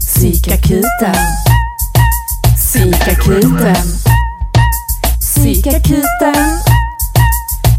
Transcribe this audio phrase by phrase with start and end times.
[0.00, 1.14] Psykakuten.
[2.56, 3.86] Psykakuten.
[5.20, 6.60] Psykakuten.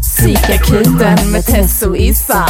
[0.00, 2.46] Psykakuten med Tess och Issa.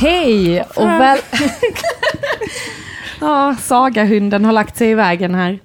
[0.00, 1.18] Hej och väl...
[3.20, 5.58] ja, Sagahunden har lagt sig i vägen här.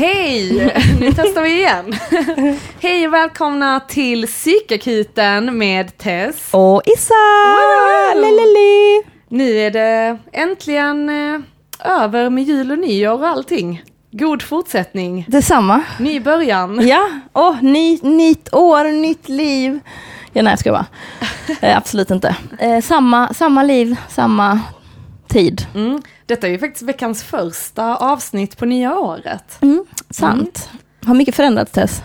[0.00, 0.74] Hej!
[1.00, 1.94] Nu testar vi igen.
[2.80, 6.48] Hej och välkomna till Psykakuten med Tess.
[6.52, 7.14] Och Issa!
[7.14, 8.22] Wow!
[8.22, 9.02] Lelele.
[9.28, 11.40] Nu är det äntligen eh,
[11.84, 13.82] över med jul och nyår och allting.
[14.10, 15.24] God fortsättning.
[15.28, 15.82] Detsamma.
[15.98, 16.88] Ny början.
[16.88, 19.80] Ja, åh, ny, nytt år, nytt liv.
[20.32, 20.86] Ja, nej, jag ska bara.
[21.60, 22.36] Eh, absolut inte.
[22.58, 24.60] Eh, samma, samma liv, samma
[25.30, 25.66] tid.
[25.74, 26.02] Mm.
[26.26, 29.58] Detta är ju faktiskt veckans första avsnitt på nya året.
[29.60, 30.70] Mm, sant.
[31.04, 32.02] Har mycket förändrats Tess?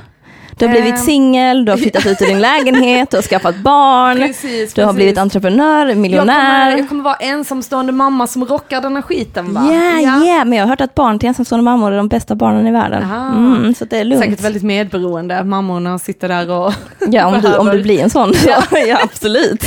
[0.57, 4.17] Du har blivit singel, du har flyttat ut ur din lägenhet, du har skaffat barn,
[4.17, 4.95] Precis, du har precis.
[4.95, 6.77] blivit entreprenör, Jag kommer, miljonär.
[6.77, 9.67] jag kommer vara ensamstående mamma som rockar den här skiten va?
[9.71, 12.67] Ja, ja, men jag har hört att barn till ensamstående mammor är de bästa barnen
[12.67, 13.03] i världen.
[13.03, 14.23] Mm, så det är lugnt.
[14.23, 15.43] Säkert väldigt medberoende.
[15.43, 16.73] Mammorna sitter där och
[17.07, 18.33] Ja, om du, om du blir en sån.
[18.47, 19.63] Ja, ja absolut.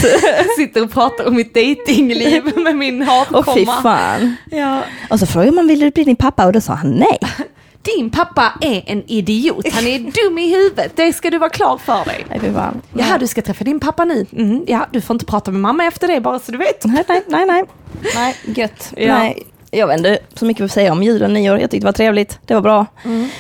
[0.58, 4.36] sitter och pratar om mitt datingliv med min Och fy fan.
[4.50, 4.80] Ja.
[5.10, 6.46] Och så frågade man, vill du bli din pappa?
[6.46, 7.18] Och då sa han nej.
[7.82, 9.72] Din pappa är en idiot.
[9.72, 9.98] Han är
[10.28, 10.92] dum i huvudet.
[10.96, 12.26] Det ska du vara klar för dig.
[12.28, 12.40] Nej.
[12.92, 14.26] Jaha, du ska träffa din pappa nu.
[14.32, 16.84] Mm, ja, du får inte prata med mamma efter det bara så du vet.
[16.84, 17.46] Nej, nej, nej.
[17.46, 17.64] Nej,
[18.14, 18.92] nej gött.
[18.96, 19.18] Ja.
[19.18, 21.58] Nej, jag vet inte så mycket att säga om jul och nyår.
[21.58, 22.38] Jag tyckte det var trevligt.
[22.46, 22.86] Det var bra.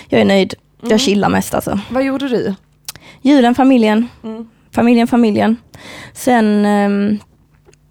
[0.08, 0.54] Jag är nöjd.
[0.82, 1.80] Jag chillar mest alltså.
[1.90, 2.54] Vad gjorde du?
[3.22, 4.08] Julen, familjen.
[4.24, 4.48] Mm.
[4.72, 5.56] Familjen, familjen.
[6.12, 7.18] Sen ehm,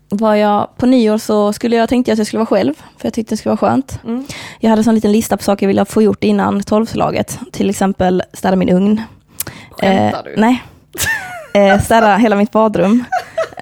[0.09, 2.73] var jag, på nyår så skulle jag, tänkte jag att jag skulle vara själv.
[2.73, 4.00] För jag tyckte det skulle vara skönt.
[4.03, 4.25] Mm.
[4.59, 7.39] Jag hade en sån liten lista på saker jag ville få gjort innan tolvslaget.
[7.52, 9.02] Till exempel städa min ugn.
[9.72, 10.41] Skämtar du?
[10.41, 10.64] Nej.
[11.53, 13.03] Eh, städa hela mitt badrum.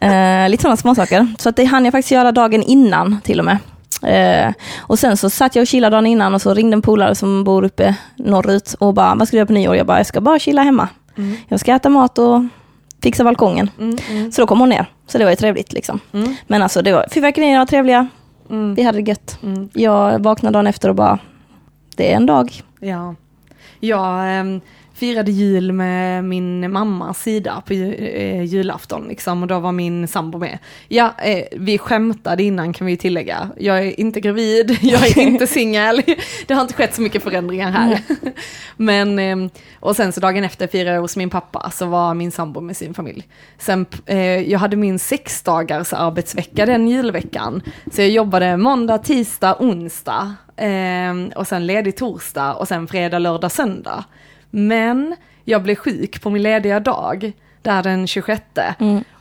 [0.02, 1.28] Eh, lite sådana småsaker.
[1.40, 3.58] Så att det hann jag faktiskt göra dagen innan till och med.
[4.04, 7.16] Eh, och sen så satt jag och chillade dagen innan och så ringde en polare
[7.16, 9.76] som bor uppe norrut och bara, vad ska du göra på nyår?
[9.76, 10.88] Jag bara, jag ska bara chilla hemma.
[11.18, 11.36] Mm.
[11.48, 12.44] Jag ska äta mat och
[13.06, 13.70] fixa balkongen.
[13.80, 14.86] Mm, mm, Så då kom hon ner.
[15.08, 16.00] Så det var ju trevligt liksom.
[16.14, 18.08] mm, Men alltså det var, fyrverkerierna var trevliga.
[18.50, 19.40] mm, Vi hade det gött.
[19.44, 19.70] mm.
[19.74, 21.20] Jag vaknade dagen efter och bara,
[21.96, 22.52] det är en dag.
[22.80, 23.16] Ja.
[23.80, 24.62] Jag ehm,
[24.96, 30.38] firade jul med min mammas sida på eh, julafton liksom och då var min sambo
[30.38, 30.58] med.
[30.88, 33.50] Ja, eh, vi skämtade innan kan vi tillägga.
[33.58, 36.02] Jag är inte gravid, jag är inte singel.
[36.48, 38.00] Det har inte skett så mycket förändringar här.
[38.78, 42.32] Men, ehm, och sen så dagen efter firade jag hos min pappa så var min
[42.32, 43.28] sambo med sin familj.
[43.58, 47.62] Sen, eh, jag hade min sex dagars arbetsvecka den julveckan.
[47.92, 53.52] Så jag jobbade måndag, tisdag, onsdag ehm, och sen ledig torsdag och sen fredag, lördag,
[53.52, 54.06] söndag.
[54.58, 58.42] Men jag blev sjuk på min lediga dag, där den 26.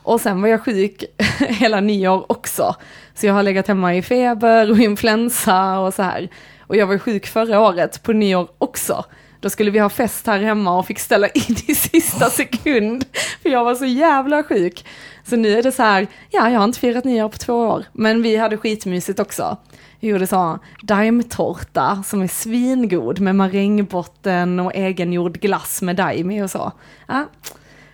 [0.03, 1.03] Och sen var jag sjuk
[1.39, 2.75] hela nyår också.
[3.15, 6.29] Så jag har legat hemma i feber och influensa och så här.
[6.59, 9.05] Och jag var sjuk förra året på nyår också.
[9.39, 13.05] Då skulle vi ha fest här hemma och fick ställa in i sista sekund.
[13.41, 14.85] För jag var så jävla sjuk.
[15.23, 17.85] Så nu är det så här, ja jag har inte firat nyår på två år.
[17.93, 19.57] Men vi hade skitmysigt också.
[20.05, 26.51] Gjorde så daimtårta som är svingod med marängbotten och egengjord glass med daim i och
[26.51, 26.71] så.
[27.07, 27.25] Ja,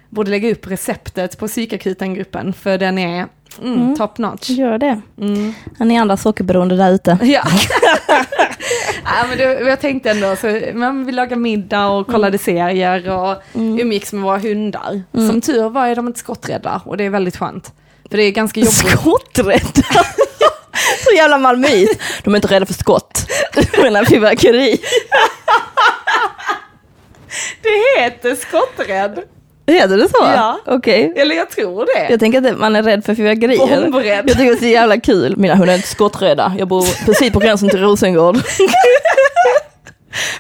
[0.09, 3.27] borde lägga upp receptet på psykakuten-gruppen för den är
[3.63, 4.49] mm, top notch.
[4.49, 5.01] Gör det.
[5.21, 5.53] Mm.
[5.79, 7.17] Ni andra sockerberoende där ute.
[7.25, 7.43] Ja.
[9.03, 13.35] ja men det, jag tänkte ändå, så, men vi lagade middag och kollade serier och
[13.53, 15.01] umgicks med våra hundar.
[15.11, 17.73] Som tur var är de inte skotträdda och det är väldigt skönt.
[18.09, 18.99] För det är ganska jobbigt.
[18.99, 19.83] Skotträdda.
[21.03, 22.01] Så jävla malmöit.
[22.23, 23.27] De är inte rädda för skott.
[23.53, 24.77] Du menar fyrverkeri.
[27.61, 29.19] Det heter skotträdd.
[29.67, 30.17] Heter det så?
[30.19, 30.59] Ja.
[30.65, 31.13] Okej.
[31.15, 32.07] Eller jag tror det.
[32.09, 33.81] Jag tänker att man är rädd för fyrverkerier.
[33.81, 34.29] Bombrädd.
[34.29, 35.37] Jag tycker det är så jävla kul.
[35.37, 36.55] Mina hundar är inte skotträdda.
[36.59, 38.37] Jag bor precis på gränsen till Rosengård.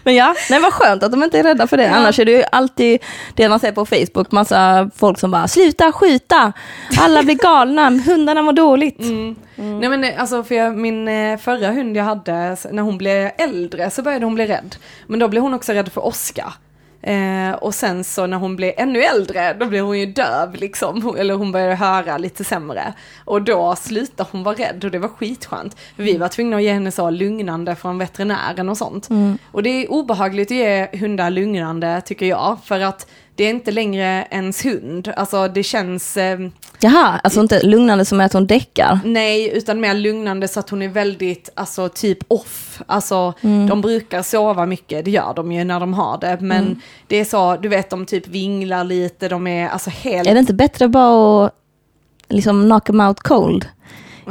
[0.03, 1.89] Men ja, nej vad skönt att de inte är rädda för det.
[1.89, 2.99] Annars är det ju alltid
[3.35, 6.53] det man ser på Facebook, massa folk som bara sluta skjuta,
[6.99, 8.99] alla blir galna, hundarna mår dåligt.
[8.99, 9.35] Mm.
[9.55, 13.31] Nej men eh, alltså för jag, min eh, förra hund jag hade, när hon blev
[13.37, 14.75] äldre så började hon bli rädd.
[15.07, 16.53] Men då blev hon också rädd för Oscar.
[17.03, 21.15] Eh, och sen så när hon blev ännu äldre, då blev hon ju döv liksom.
[21.17, 22.93] Eller hon började höra lite sämre.
[23.25, 25.79] Och då slutade hon vara rädd och det var skitskönt.
[25.95, 29.09] För vi var tvungna att ge henne så lugnande från veterinären och sånt.
[29.51, 32.57] Och det är obehagligt att ge hundar lugnande tycker jag.
[32.63, 33.07] För att
[33.41, 35.13] det är inte längre ens hund.
[35.15, 36.17] Alltså det känns...
[36.17, 36.39] Eh,
[36.79, 38.99] Jaha, alltså inte lugnande som är att hon däckar.
[39.05, 42.81] Nej, utan mer lugnande så att hon är väldigt, alltså typ off.
[42.85, 46.37] Alltså de brukar sova mycket, det gör de ju när de har det.
[46.41, 50.27] Men det är så, du vet de typ vinglar lite, de är alltså helt...
[50.27, 51.55] Är det inte bättre bara att
[52.29, 53.65] liksom knock them out cold.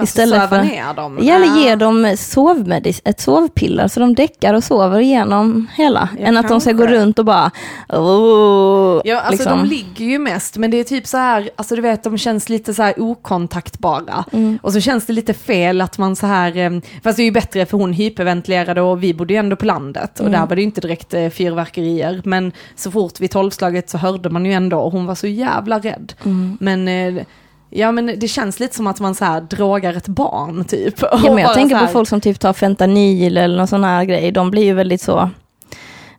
[0.04, 1.18] Istället söva för- ner dem.
[1.22, 6.08] Ja, eller ge dem sovmedis, ett sovpiller så de däckar och sover igenom hela.
[6.18, 7.50] Ja, än att de ska gå runt och bara...
[7.88, 9.58] Oh, Ja, alltså liksom.
[9.58, 12.48] de ligger ju mest, men det är typ så här, alltså du vet, de känns
[12.48, 14.24] lite så här okontaktbara.
[14.32, 14.58] Mm.
[14.62, 16.70] Och så känns det lite fel att man så här, eh,
[17.04, 20.20] fast det är ju bättre för hon hyperventilerade och vi bodde ju ändå på landet
[20.20, 20.40] och Mm.
[20.40, 22.22] där var det ju inte direkt eh, fyrverkerier.
[22.24, 25.78] Men så fort vid tolvslaget så hörde man ju ändå, och hon var så jävla
[25.78, 26.12] rädd.
[26.24, 26.56] Mm.
[26.60, 27.22] Men eh,
[27.70, 30.94] Ja men det känns lite som att man så här drogar ett barn typ.
[31.02, 33.84] Ja, men jag tänker så på här- folk som typ tar fentanyl eller någon sån
[33.84, 34.32] här grej.
[34.32, 35.30] De blir ju väldigt så...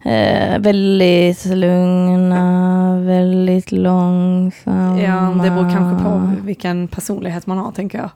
[0.04, 5.02] Eh, väldigt lugna, väldigt långsamma.
[5.02, 8.10] Ja, det beror kanske på vilken personlighet man har tänker jag.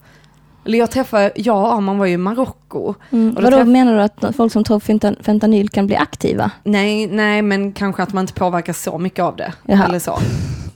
[0.65, 2.93] Eller jag träffade, ja man var ju i Marocko.
[3.11, 3.35] Mm.
[3.35, 6.51] Vadå träff- menar du att folk som tar fentan- fentanyl kan bli aktiva?
[6.63, 9.53] Nej, nej men kanske att man inte påverkas så mycket av det.
[9.65, 9.85] Jaha.
[9.85, 10.17] Eller så.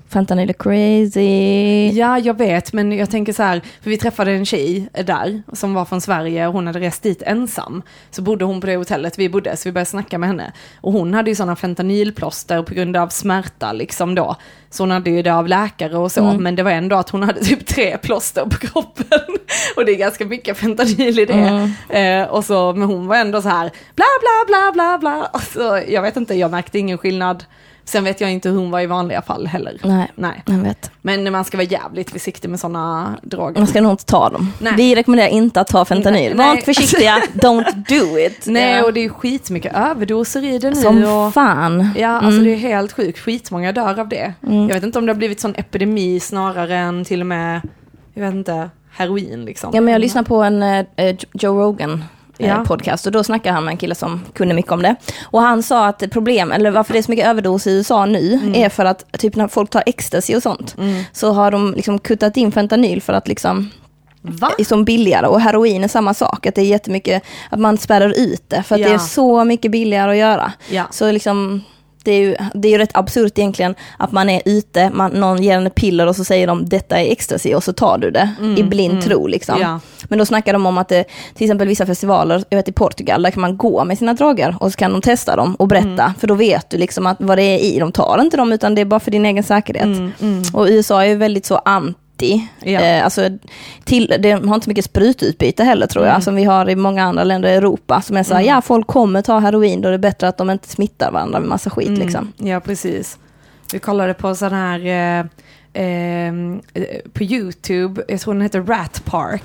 [0.10, 1.90] Fentanyl är crazy.
[2.00, 5.74] Ja, jag vet, men jag tänker så här, för vi träffade en tjej där som
[5.74, 7.82] var från Sverige och hon hade rest dit ensam.
[8.12, 10.52] Så bodde hon på det hotellet vi bodde, så vi började snacka med henne.
[10.82, 14.36] Och hon hade ju sådana fentanylplåster på grund av smärta liksom då.
[14.70, 16.44] Så hon hade ju det av läkare och så, Mm.
[16.44, 19.20] men det var ändå att hon hade typ tre plåster på kroppen.
[19.76, 21.34] och det är ganska mycket fentanyl i det.
[21.34, 22.22] Mm.
[22.24, 25.30] Eh, och så, men hon var ändå så här, bla bla bla bla bla.
[25.34, 27.44] Alltså, jag vet inte, jag märkte ingen skillnad.
[27.90, 29.78] Sen vet jag inte hur hon var i vanliga fall heller.
[29.84, 30.44] Nej, Nej.
[30.46, 30.92] jag vet.
[31.02, 33.58] Men man ska vara jävligt försiktig med sådana droger.
[33.60, 34.54] Man ska nog inte ta dem.
[34.60, 34.74] Nej.
[34.78, 36.38] Vi rekommenderar inte att ta fentanyl.
[36.38, 38.44] Var inte försiktiga, don't do it.
[38.48, 38.86] Nej, Ja.
[38.86, 40.76] och det är skitmycket överdoser i det nu.
[40.76, 41.90] Som och, fan.
[41.98, 42.44] ja, alltså Mm.
[42.44, 43.20] det är helt sjukt.
[43.20, 44.34] Skitmånga dör av det.
[44.42, 47.62] Jag vet inte om det har blivit sån epidemi snarare än till och med,
[48.14, 49.72] jag vet inte, heroin liksom.
[49.74, 52.04] Ja, men jag lyssnade på en eh, Joe Rogan
[52.48, 52.64] Ja.
[52.68, 54.96] podcast och då snackade han med en kille som kunde mycket om det.
[55.24, 58.34] Och han sa att problem, eller varför det är så mycket överdos i USA nu,
[58.34, 58.56] Mm.
[58.56, 60.76] är för att typ när folk tar ecstasy och sånt,
[61.14, 63.70] så har de liksom kuttat in fentanyl för att liksom
[64.22, 64.52] Va?
[64.68, 68.44] som billigare och heroin är samma sak, att det är jättemycket, att man spärrar ut
[68.48, 68.88] det för att Ja.
[68.88, 70.52] det är så mycket billigare att göra.
[70.70, 70.84] Ja.
[70.92, 71.62] Så liksom,
[72.10, 75.44] det är ju, det är ju rätt absurt egentligen att man är ute, man, någon
[75.44, 78.30] ger en piller och så säger de detta är ecstasy och så tar du det
[78.58, 79.62] i blind tro liksom.
[79.62, 79.80] Ja.
[80.04, 81.04] Men då snackar de om att det,
[81.36, 84.56] till exempel vissa festivaler, jag vet i Portugal, där kan man gå med sina droger
[84.60, 87.38] och så kan de testa dem och berätta, för då vet du liksom att vad
[87.38, 90.14] det är i, de tar inte dem utan det är bara för din egen säkerhet.
[90.54, 91.94] Och USA är ju väldigt så anti,
[92.64, 92.80] Ja.
[92.80, 93.30] eh, alltså
[93.84, 97.04] till, det har inte så mycket sprututbyte heller tror jag, som vi har i många
[97.04, 99.92] andra länder i Europa, som är så här, ja folk kommer ta heroin, då är
[99.92, 102.34] det bättre att de inte smittar varandra med massa skit liksom.
[102.38, 103.18] Ja, precis.
[103.74, 105.26] Vi kollade på sån här eh,
[105.86, 106.34] eh,
[107.14, 109.44] på YouTube, jag tror den heter Rat Park.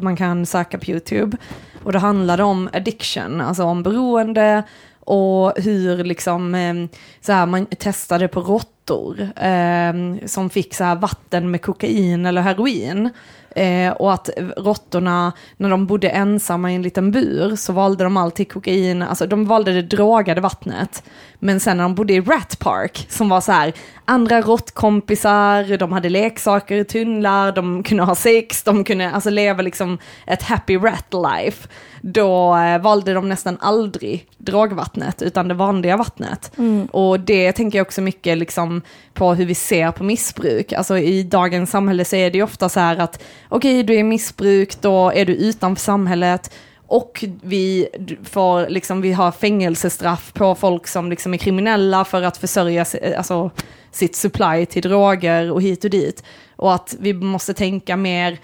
[0.00, 1.36] Man kan söka på YouTube.
[1.84, 4.62] Och det handlade om addiction, alltså om beroende
[5.10, 6.74] och hur liksom eh,
[7.20, 12.42] så här, man testade på råttor eh, som fick så här vatten med kokain eller
[12.42, 13.10] heroin.
[13.56, 18.16] Eh, och att råttorna, när de bodde ensamma i en liten bur, så valde de
[18.16, 21.02] alltid kokain, alltså de valde det drogade vattnet.
[21.38, 23.72] Men sen när de bodde i Rat Park, som var så här,
[24.10, 29.62] andra råttkompisar, de hade leksaker i tunnlar, de kunde ha sex, de kunde alltså leva
[29.62, 31.68] liksom ett happy rat life.
[32.00, 36.52] Då eh, valde de nästan aldrig drogvattnet, utan det vanliga vattnet.
[36.90, 38.82] Och det tänker jag också mycket liksom
[39.14, 40.72] på hur vi ser på missbruk.
[40.72, 44.04] Alltså i dagens samhälle så är det ju ofta så här att okej, du är
[44.04, 46.50] missbruk, då är du utanför samhället.
[46.90, 47.88] Och vi
[48.24, 53.50] får liksom, vi har fängelsestraff på folk som liksom är kriminella för att försörja alltså,
[53.90, 56.22] sitt supply till droger och hit och dit.
[56.56, 58.38] Och att vi måste tänka mer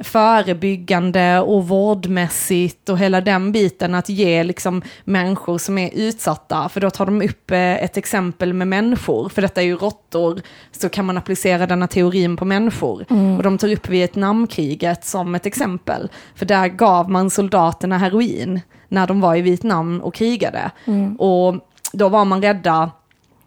[0.00, 6.80] förebyggande och vårdmässigt och hela den biten att ge liksom människor som är utsatta, för
[6.80, 10.40] då tar de upp eh, ett exempel med människor, för detta är ju råttor,
[10.72, 13.04] så kan man applicera denna teorin på människor.
[13.36, 19.06] Och de tar upp Vietnamkriget som ett exempel, för där gav man soldaterna heroin när
[19.06, 20.70] de var i Vietnam och krigade.
[21.18, 21.54] Och
[21.92, 22.90] då var man rädda,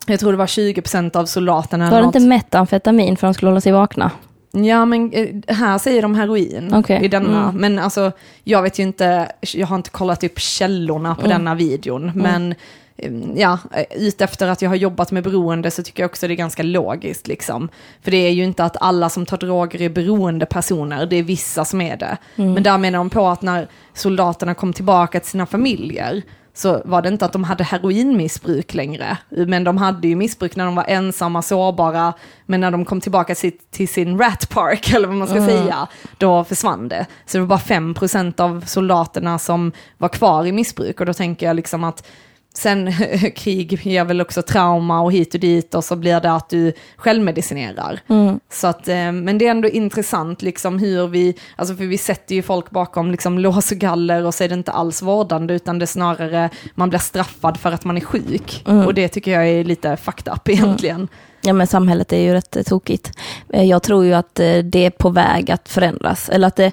[0.07, 1.89] jag tror det var 20% av soldaterna.
[1.89, 2.15] Var det något.
[2.15, 4.12] inte metamfetamin för att de skulle hålla sig vakna?
[4.55, 7.43] Ja men eh, här säger de heroin Okej, i denna.
[7.43, 7.55] mm.
[7.62, 8.12] Men alltså
[8.43, 11.29] jag vet ju inte, jag har inte kollat upp källorna på Mm.
[11.29, 12.12] denna videon.
[12.15, 12.55] Men
[12.98, 16.27] eh, ja, eh, ut efter att jag har jobbat med beroende så tycker jag också
[16.27, 17.69] det är ganska logiskt liksom.
[18.01, 21.24] För det är ju inte att alla som tar droger är beroende personer, det är
[21.24, 22.17] vissa som är det.
[22.36, 22.53] Mm.
[22.53, 26.22] Men där menar de på att när soldaterna kom tillbaka till sina familjer
[26.53, 30.65] så var det inte att de hade heroinmissbruk längre, men de hade ju missbruk när
[30.65, 32.13] de var ensamma, sårbara,
[32.45, 33.36] men när de kom tillbaka
[33.72, 37.05] till, sin rat park, eller vad man ska säga, då försvann det.
[37.25, 41.45] Så det var bara 5% av soldaterna som var kvar i missbruk, och då tänker
[41.45, 42.07] jag liksom att
[42.53, 42.93] sen
[43.36, 46.74] krig ger väl också trauma och hit och dit och så blir det att du
[46.98, 48.00] självmedicinerar.
[48.07, 48.39] Mm.
[48.50, 52.36] Så att, eh, men det är ändå intressant liksom hur vi, alltså för vi sätter
[52.36, 55.79] ju folk bakom liksom lås och galler och så är det inte alls vårdande utan
[55.79, 58.63] det är snarare man blir straffad för att man är sjuk.
[58.67, 58.86] Mm.
[58.86, 61.07] Och det tycker jag är lite fucked up egentligen.
[61.41, 63.12] Ja men samhället är ju rätt eh, tokigt.
[63.50, 66.29] Eh, Jag tror ju att det är på väg att förändras.
[66.29, 66.72] Eller att det,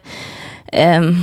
[0.73, 1.15] ehm,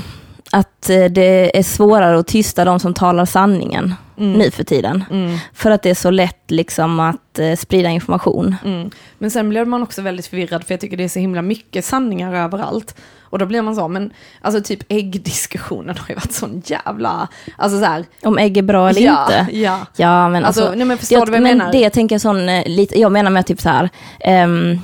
[0.51, 4.39] att det är svårare att tysta de som talar sanningen Mm.
[4.39, 5.03] nu för tiden.
[5.11, 5.37] Mm.
[5.53, 8.55] För att det är så lätt liksom att eh, sprida information.
[8.65, 8.89] Mm.
[9.17, 11.85] Men sen blir man också väldigt förvirrad för jag tycker det är så himla mycket
[11.85, 12.95] sanningar överallt.
[13.29, 17.79] Och då blir man så, men alltså typ äggdiskussionen har ju varit sån jävla, alltså
[17.79, 19.57] så här, Om ägg är bra eller ja, inte.
[19.57, 21.71] Ja, Ja men alltså, alltså, nej men förstår jag, du vad jag men menar?
[21.71, 24.79] det jag tänker sån, eh, lite, jag menar med typ så här, ehm,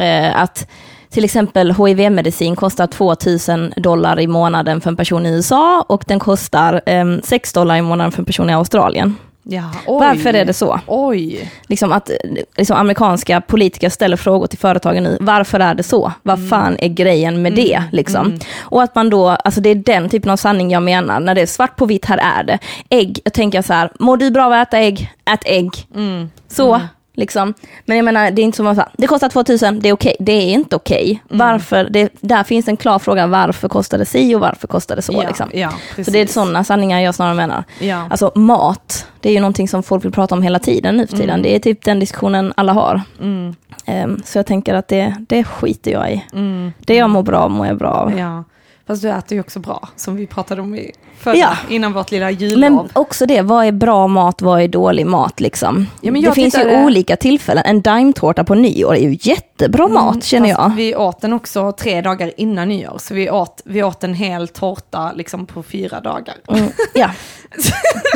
[0.00, 0.66] eh, att
[1.10, 6.18] till exempel HIV-medicin kostar 2000 dollar i månaden för en person i USA och den
[6.18, 9.16] kostar ehm, 6 dollar i månaden för en person i Australien.
[9.42, 10.06] ja, oj.
[10.06, 10.80] Varför är det så?
[10.86, 11.50] Oj.
[11.68, 12.16] Liksom att eh,
[12.56, 16.12] liksom amerikanska politiker ställer frågor till företagen nu, varför är det så?
[16.22, 17.82] Vad fan är grejen med det?
[17.92, 18.38] Liksom?
[18.60, 21.40] Och att man då, alltså det är den typen av sanning jag menar, när det
[21.40, 22.58] är svart på vitt, här är det.
[22.88, 25.12] Ägg, jag tänker så här, mår du bra av att äta ägg?
[25.24, 25.70] Ät ägg.
[25.94, 26.30] Mm.
[26.48, 26.80] Så,
[27.20, 27.54] liksom.
[27.84, 30.16] Men jag menar, det är inte som att säga, det kostar 2000, det är okej.
[30.20, 31.22] Det är inte okej.
[31.30, 31.38] Mm.
[31.46, 31.84] Varför?
[31.90, 35.12] Det, där finns en klar fråga, varför kostar det si och varför kostar det så?
[35.12, 35.50] Ja, liksom.
[35.52, 35.72] ja.
[36.04, 37.64] Så det är sådana sanningar jag snarare menar.
[37.78, 38.06] Ja.
[38.10, 41.16] Alltså mat, det är ju någonting som folk vill prata om hela tiden nu för
[41.16, 41.42] tiden.
[41.42, 43.02] Det är typ den diskussionen alla har.
[43.20, 43.54] Mm.
[43.84, 46.24] Ehm, så jag tänker att det, det skiter jag i.
[46.32, 46.72] Mm.
[46.78, 48.18] Det jag mår bra av mår jag bra av.
[48.18, 48.44] Ja.
[48.90, 51.50] Fast du äter ju också bra, som vi pratade om i förra, Ja.
[51.68, 52.58] innan vårt lilla jullov.
[52.60, 55.86] Men också det, vad är bra mat, vad är dålig mat liksom?
[56.00, 57.64] Ja, det finns tittade- ju olika tillfällen.
[57.66, 60.72] En daimtårta på nyår är ju jättebra mat känner Mm, jag.
[60.76, 64.48] Vi åt den också tre dagar innan nyår, så vi åt, vi åt en hel
[64.48, 66.34] tårta liksom på fyra dagar.
[66.48, 67.10] Mm, ja.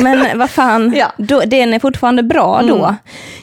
[0.01, 1.11] Men vad fan, Ja.
[1.17, 2.83] då, den är fortfarande bra då.
[2.85, 2.95] Mm.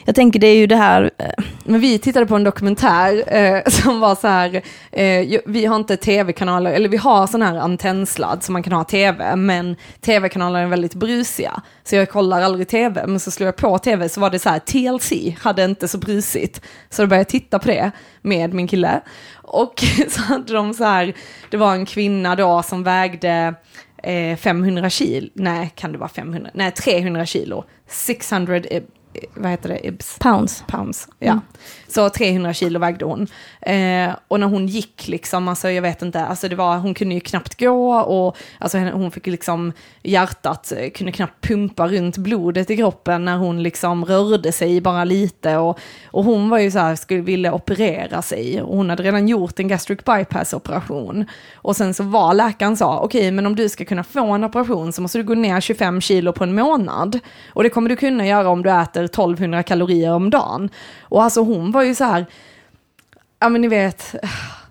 [0.05, 3.63] Jag tänker det är ju det här, eh, Men vi tittade på en dokumentär eh,
[3.71, 8.43] som var så här, eh, vi har inte tv-kanaler, eller vi har sån här antennsladd
[8.43, 11.61] som man kan ha tv, men tv-kanaler är väldigt brusiga.
[11.83, 14.49] Så jag kollar aldrig tv, men så slår jag på tv så var det så
[14.49, 16.61] här, TLC hade inte så brusigt.
[16.89, 19.01] Så då började jag titta på det med min kille.
[19.33, 21.13] Och så hade de så här,
[21.49, 23.53] det var en kvinna då som vägde
[24.03, 28.83] eh, 500 kilo, nej kan det vara 500, nej 300 kilo, 600, ib,
[29.35, 30.19] vad heter det, ibs?
[30.19, 30.63] pounds.
[30.67, 31.07] pounds.
[31.19, 31.41] Ja.
[31.93, 33.27] Så 300 kilo vägde hon.
[33.61, 37.15] Eh, och när hon gick liksom, alltså jag vet inte, alltså det var, hon kunde
[37.15, 39.73] ju knappt gå och alltså hon fick liksom,
[40.03, 45.57] hjärtat kunde knappt pumpa runt blodet i kroppen när hon liksom rörde sig bara lite
[45.57, 45.79] och,
[46.11, 49.59] och hon var ju så här, skulle ville operera sig och hon hade redan gjort
[49.59, 51.25] en gastric bypass operation.
[51.55, 54.93] Och sen så var läkaren sa, okej men om du ska kunna få en operation
[54.93, 57.19] så måste du gå ner 25 kilo på en månad.
[57.49, 60.69] Och det kommer du kunna göra om du äter 1200 kalorier om dagen.
[61.01, 62.25] Och alltså hon var ju så här,
[63.39, 64.15] ja men ni vet,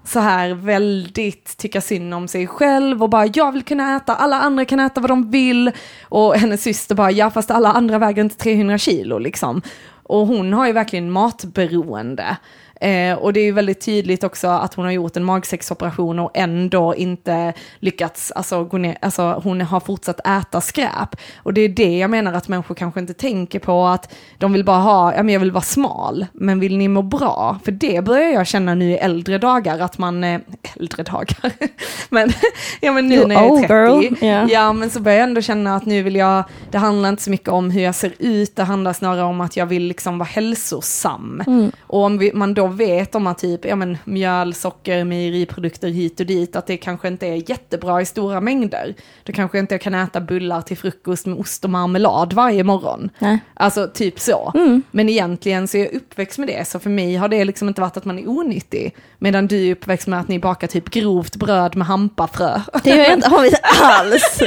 [0.04, 4.40] så här väldigt tycka synd om sig själv och bara jag vill kunna äta, alla
[4.40, 5.70] andra kan äta vad de vill.
[6.02, 9.62] Och hennes syster bara ja fast alla andra väger inte 300 kilo liksom.
[10.02, 12.36] Och hon har ju verkligen matberoende.
[12.82, 16.30] Eh, och det är ju väldigt tydligt också att hon har gjort en magsäcksoperation och
[16.34, 21.16] ändå inte lyckats, alltså, gå ner, alltså hon har fortsatt äta skräp.
[21.36, 24.64] Och det är det jag menar att människor kanske inte tänker på, att de vill
[24.64, 27.58] bara ha, ja men jag vill vara smal, men vill ni må bra?
[27.64, 30.40] För det börjar jag känna nu i äldre dagar, att man, eh,
[30.76, 31.52] äldre dagar,
[32.08, 32.32] men,
[32.80, 34.50] ja men nu när jag är old 30, girl, yeah.
[34.50, 37.30] ja men så börjar jag ändå känna att nu vill jag, det handlar inte så
[37.30, 40.28] mycket om hur jag ser ut, det handlar snarare om att jag vill liksom vara
[40.28, 41.42] hälsosam.
[41.80, 46.20] Och om vi, man då vet om att typ, ja men mjöl, socker, mejeriprodukter hit
[46.20, 48.94] och dit, att det kanske inte är jättebra i stora mängder.
[49.24, 53.10] Då kanske inte jag kan äta bullar till frukost med ost och marmelad varje morgon.
[53.18, 53.38] Nej.
[53.54, 54.52] Alltså typ så.
[54.90, 57.80] Men egentligen så är jag uppväxt med det, så för mig har det liksom inte
[57.80, 58.94] varit att man är onyttig.
[59.18, 62.60] Medan du är uppväxt med att ni bakar typ grovt bröd med hampafrö.
[62.84, 64.38] Det inte, har vi inte alls.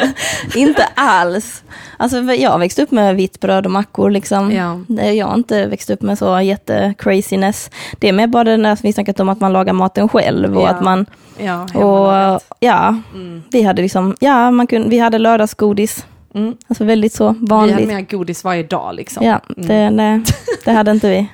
[0.56, 1.64] inte alls.
[1.98, 4.52] Alltså jag har växt upp med vitt bröd och mackor liksom.
[4.52, 5.04] Ja.
[5.04, 7.70] Jag har inte växt upp med så jätte-craziness.
[8.00, 10.68] Det bara det när vi snackat om att man lagar maten själv och Ja.
[10.70, 11.06] att man,
[11.38, 13.44] Ja, och ja, Mm.
[13.52, 16.06] vi hade liksom, ja man kunde, vi hade lördagsgodis.
[16.34, 16.56] Mm.
[16.68, 17.76] Alltså väldigt så Vi vanligt.
[17.76, 19.26] hade mer godis varje dag liksom.
[19.26, 19.68] Ja, Mm.
[19.68, 20.22] det, nej,
[20.66, 21.28] det hade inte vi.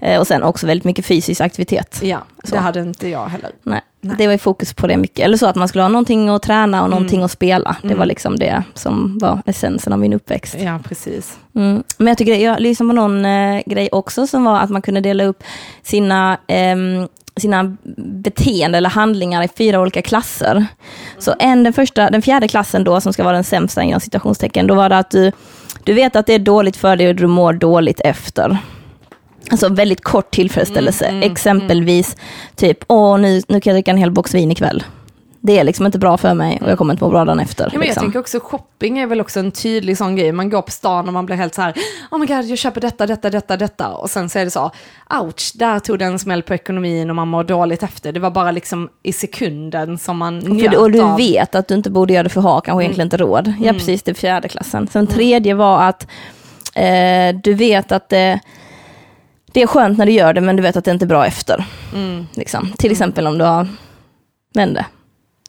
[0.00, 1.98] Eh, Och sen också väldigt mycket fysisk aktivitet.
[2.02, 2.54] Ja, Så.
[2.54, 3.50] det hade inte jag heller.
[3.62, 4.14] Nej, Nej.
[4.18, 5.24] det var ju fokus på det mycket.
[5.24, 7.24] Eller så att man skulle ha någonting att träna och någonting Mm.
[7.24, 7.76] att spela.
[7.82, 7.98] Det Mm.
[7.98, 10.56] var liksom det som var essensen av min uppväxt.
[10.60, 11.38] Ja, precis.
[11.54, 11.82] Mm.
[11.98, 15.00] Men jag tycker, jag lyssnade på någon eh, grej också som var att man kunde
[15.00, 15.42] dela upp
[15.82, 20.66] sina, ehm, sina beteenden eller handlingar i fyra olika klasser.
[21.18, 24.66] Så en, den, första, den fjärde klassen då, som ska vara den sämsta inom citationstecken,
[24.66, 25.32] då var det att du
[25.84, 28.58] Du vet att det är dåligt för dig och du mår dåligt efter.
[29.50, 31.04] Alltså väldigt kort tillfredsställelse.
[31.04, 32.16] Mm, mm, Exempelvis
[32.56, 34.84] typ, åh nu, nu kan jag dricka en hel box vin ikväll.
[35.42, 37.64] Det är liksom inte bra för mig och jag kommer inte må bra dagen efter.
[37.64, 38.02] Ja, men jag liksom.
[38.02, 40.32] tänker också shopping är väl också en tydlig sån grej.
[40.32, 41.74] Man går på stan och man blir helt så här,
[42.10, 43.88] oh my god, jag köper detta, detta, detta, detta.
[43.88, 44.70] Och sen så är det så,
[45.22, 48.12] ouch, där tog det en smäll på ekonomin och man mår dåligt efter.
[48.12, 51.16] Det var bara liksom i sekunden som man njöt och du av.
[51.16, 53.52] vet att du inte borde göra det för ha, kanske egentligen inte råd.
[53.60, 54.88] Ja, precis, det är fjärde klassen.
[54.92, 56.06] Sen tredje var att
[56.74, 58.40] eh, du vet att det,
[59.52, 61.26] det är skönt när du gör det, men du vet att det inte är bra
[61.26, 61.64] efter.
[61.94, 62.26] Mm.
[62.34, 62.72] Liksom.
[62.78, 63.68] Till exempel om du har,
[64.54, 64.86] men det,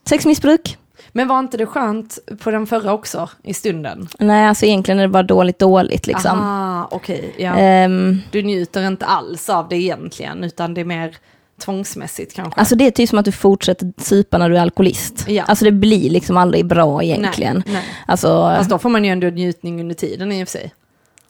[0.09, 0.77] sexmissbruk.
[1.13, 4.07] Men var inte det skönt på den förra också, i stunden?
[4.19, 6.39] Nej, alltså egentligen är det bara dåligt dåligt liksom.
[6.39, 7.33] Aha, okej.
[7.37, 7.55] ja.
[7.57, 11.15] Ehm, Du njuter inte alls av det egentligen, utan det är mer
[11.61, 12.59] tvångsmässigt kanske.
[12.59, 15.25] alltså det är typ som att du fortsätter supa när du är alkoholist.
[15.27, 15.43] Ja.
[15.43, 17.63] Alltså det blir liksom aldrig bra egentligen.
[17.65, 17.83] Nej, nej.
[18.07, 20.73] Alltså, Fast då får man ju ändå njutning under tiden i och för sig.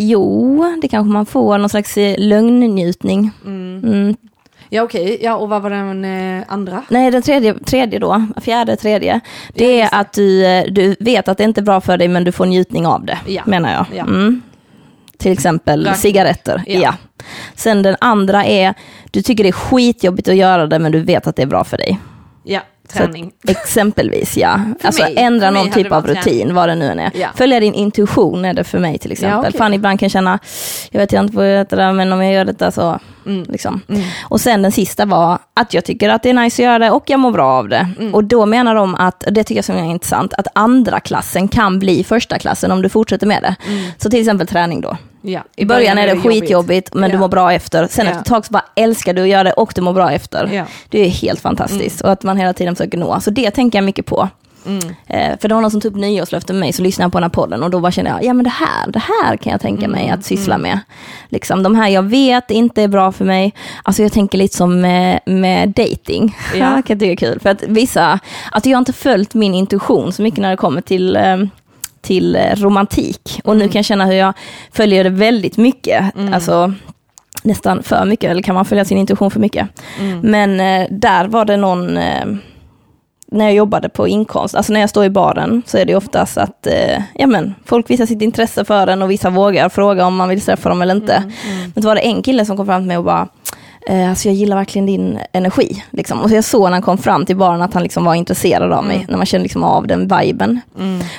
[0.10, 3.31] Jo, det kanske man får, någon slags eh, lögnnjutning.
[3.46, 4.15] Mm.
[4.74, 6.84] Ja okej, ja och vad var den eh, andra?
[6.89, 9.20] Nej, den tredje, tredje då, fjärde, tredje,
[9.53, 12.24] det är att du, eh, du vet att det inte är bra för dig men
[12.24, 13.41] du får njutning av det, Ja.
[13.46, 13.86] menar jag.
[13.98, 14.03] Ja.
[14.03, 14.41] Mm.
[15.17, 15.96] Till exempel Rökning.
[15.96, 16.63] cigaretter.
[16.67, 16.79] Ja.
[16.79, 16.93] Ja.
[17.55, 18.74] Sen den andra är,
[19.12, 21.63] du tycker det är skitjobbigt att göra det men du vet att det är bra
[21.63, 22.00] för dig.
[22.43, 22.60] Ja,
[22.90, 23.32] Så att- träning.
[23.48, 24.60] Exempelvis ja.
[24.80, 26.54] För alltså mig- ändra någon typ av rutin, träning.
[26.54, 27.12] vad det nu än är.
[27.14, 27.28] Ja.
[27.36, 29.32] Följa din intuition är det för mig till exempel.
[29.44, 29.58] Ja, okej.
[29.58, 30.40] Fan ibland kan jag känna,
[30.92, 33.44] jag vet inte vad jag heter det, men om jag gör detta så, Mm.
[33.50, 33.82] liksom.
[34.24, 36.92] Och sen den sista var att jag tycker att det är nice att göra det
[36.92, 37.90] och jag mår bra av det.
[38.00, 38.14] Mm.
[38.16, 41.80] Och då menar de att, det tycker jag som är intressant, att andra klassen kan
[41.80, 43.56] bli första klassen om du fortsätter med det.
[43.98, 44.98] Så till exempel träning då.
[45.22, 45.44] Ja.
[45.56, 46.42] I början är det jobbigt.
[46.42, 47.20] skitjobbigt men du Ja.
[47.20, 47.88] mår bra efter.
[47.90, 48.12] Sen Ja.
[48.12, 50.50] efter ett tag så bara älskar du att göra det och du mår bra efter.
[50.54, 50.63] Ja.
[50.90, 53.20] Det är helt fantastiskt och att man hela tiden försöker nå.
[53.20, 54.30] Så det tänker jag mycket på.
[54.66, 54.80] Mm.
[55.08, 57.18] Eh, för det var någon som tog upp nyårslöfte med mig, så lyssnade jag på
[57.18, 59.51] den här podden och då bara kände jag, ja men det här, det här kan
[59.51, 60.80] jag tänka mig Mm, att syssla med.
[61.30, 63.54] Liksom, de här jag vet inte är bra för mig.
[63.84, 66.38] Alltså jag tänker lite som med, med dating.
[66.56, 66.82] Ja.
[66.88, 67.40] Kan tycka är kul.
[67.40, 68.20] För att vissa,
[68.51, 71.38] att jag har inte följt min intuition så mycket när det kommer till eh,
[72.02, 73.42] till eh, romantik.
[73.44, 74.34] Och nu kan jag känna hur jag
[74.72, 76.16] följer det väldigt mycket.
[76.34, 76.74] Alltså
[77.44, 79.68] nästan för mycket, eller kan man följa sin intuition för mycket?
[80.24, 82.26] Men eh, där var det någon, eh,
[83.32, 86.38] när jag jobbade på inkomst, alltså när jag står i baren så är det oftast
[86.38, 90.16] att eh, ja, men, folk visar sitt intresse för en och vissa vågar fråga om
[90.16, 91.24] man vill träffa dem eller inte.
[91.74, 93.28] Men då var det en kille som kom fram till mig och bara,
[93.88, 95.84] eh, alltså jag gillar verkligen din energi.
[95.91, 96.20] Liksom.
[96.22, 98.72] Och så jag såg när han kom fram till baren att han liksom var intresserad
[98.72, 100.60] av mig, när man kände liksom av den viben.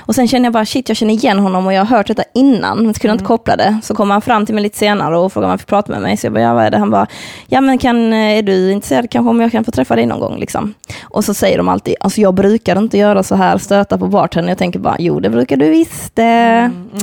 [0.00, 2.22] Och sen kände jag bara, shit jag känner igen honom och jag har hört detta
[2.34, 3.78] innan, men kunde jag inte koppla det.
[3.82, 6.02] Så kom han fram till mig lite senare och frågade om han fick prata med
[6.02, 6.16] mig.
[6.16, 6.78] Så jag bara, ja vad är det?
[6.78, 7.06] Han bara,
[7.46, 10.20] ja men kan, eh, är du intresserad kanske om jag kan få träffa dig någon
[10.20, 10.38] gång?
[10.38, 10.74] Liksom.
[11.02, 14.48] Och så säger de alltid, alltså jag brukar inte göra så här, stöta på bartendern.
[14.48, 16.18] Jag tänker bara, jo det brukar du visst.
[16.18, 16.24] eh."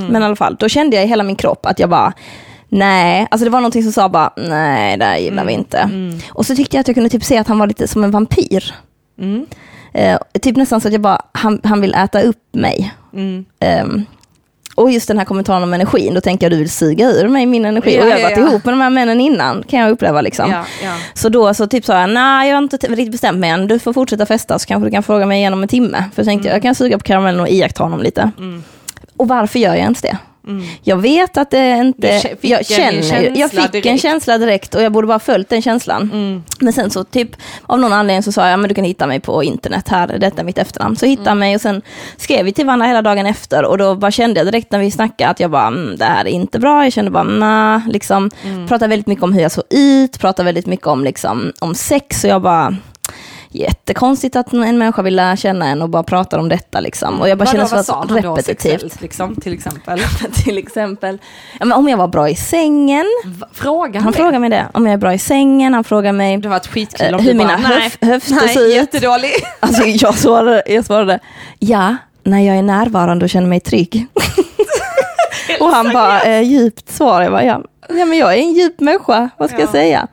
[0.09, 2.13] Men i alla fall, då kände jag i hela min kropp att jag bara,
[2.69, 5.89] Nej, alltså det var någonting som sa bara, nej det här gillar vi inte.
[6.29, 8.11] Och så tyckte jag att jag kunde typ se att han var lite som en
[8.11, 8.73] vampyr.
[9.19, 9.45] Mm.
[9.93, 12.93] Eh, typ nästan så att jag bara, han, han vill äta upp mig.
[13.13, 13.45] Mm.
[13.59, 14.05] Ehm,
[14.75, 17.45] och just den här kommentaren om energin, då tänker jag du vill suga ur mig
[17.45, 17.95] min energi.
[17.95, 18.47] Ja, och jag har ja, varit ja.
[18.47, 20.63] ihop med de här männen innan, kan jag uppleva liksom.
[21.13, 23.79] Så då så typ sa jag, nej jag har inte riktigt bestämt mig än, du
[23.79, 26.03] får fortsätta festa så kanske du kan fråga mig igen om en timme.
[26.13, 28.31] För jag tänkte jag, jag kan suga på karamellen och iaktta honom lite.
[28.37, 28.63] Mm.
[29.17, 30.17] Och varför gör jag ens det?
[30.83, 32.21] Jag vet att det inte...
[32.41, 34.01] Jag en känner ju- Jag fick en direkt.
[34.01, 36.01] känsla direkt och jag borde bara följt den känslan.
[36.13, 36.43] Mm.
[36.59, 37.29] Men sen så typ
[37.65, 40.41] av någon anledning så sa jag, men du kan hitta mig på internet här, detta
[40.41, 40.95] är mitt efternamn.
[40.95, 41.39] Så hittade Mm.
[41.39, 41.81] mig och sen
[42.17, 44.91] skrev vi till varandra hela dagen efter och då bara kände jag direkt när vi
[44.91, 46.83] snackade att jag bara, mm, det här är inte bra.
[46.83, 48.31] Jag kände bara, nah, liksom.
[48.45, 48.67] Mm.
[48.67, 52.23] Pratade väldigt mycket om hur jag såg ut, pratade väldigt mycket om, liksom, om sex
[52.23, 52.75] och jag bara,
[53.51, 57.21] jättekonstigt att en människa vill lära känna en och bara pratar om detta liksom.
[57.21, 58.45] Och jag bara Vadå, kände vad så då repetitivt.
[58.45, 59.99] sexuellt, liksom, till exempel?
[60.43, 61.17] till exempel,
[61.59, 63.05] ja, om jag var bra i sängen,
[63.53, 66.49] Fråga han frågar mig det, om jag är bra i sängen, han frågar mig Det
[66.49, 68.73] var ett skitkul eh, om hur mina bara, höf, höfter ser ut.
[68.75, 69.31] jättedålig.
[69.59, 71.19] Alltså jag svarade, jag svarade,
[71.59, 74.07] ja, när jag är närvarande och känner mig trygg.
[75.59, 78.79] och han bara, eh, djupt svar, jag bara, ja, ja men jag är en djup
[78.79, 79.71] människa, vad ska jag Ja.
[79.71, 80.07] säga?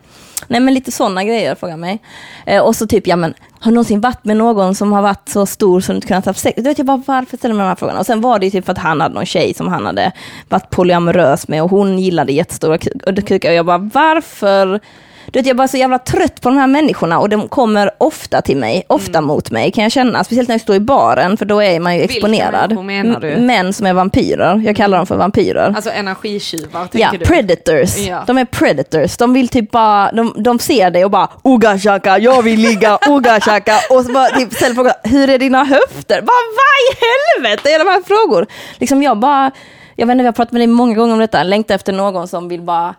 [0.48, 2.02] Nej men lite sådana grejer frågar mig.
[2.46, 5.28] Eh, och så typ, ja men har du någonsin varit med någon som har varit
[5.28, 6.56] så stor som du inte kunnat ha sex?
[6.56, 7.98] Du vet jag bara varför ställer man mig de här frågorna?
[8.00, 10.12] Och sen var det ju typ för att han hade någon tjej som han hade
[10.48, 13.48] varit polyamorös med och hon gillade jättestora kuk- och kukar.
[13.48, 14.80] Och jag bara varför?
[15.26, 17.90] Du vet, jag är bara så jävla trött på de här människorna och de kommer
[17.98, 20.24] ofta till mig, ofta mot mig kan jag känna.
[20.24, 22.84] Speciellt när jag står i baren för då är man ju Vilka exponerad.
[22.84, 23.36] menar du?
[23.36, 25.72] Män som är vampyrer, jag kallar dem för vampyrer.
[25.76, 27.24] Alltså energitjuvar, Ja, tänker du?
[27.24, 27.98] predators.
[27.98, 28.24] Ja.
[28.26, 29.16] De är predators.
[29.16, 32.98] De vill typ bara, de, de ser dig och bara Oga shaka, jag vill ligga,
[33.08, 33.74] Oga shaka.
[33.90, 36.20] Och så bara typ ställer frågan, hur är dina höfter?
[36.22, 38.46] Bara vad i helvete är de här frågor?
[38.78, 39.50] Liksom jag bara,
[39.96, 42.28] jag vet inte, vi har pratat med dig många gånger om detta, längtar efter någon
[42.28, 42.94] som vill bara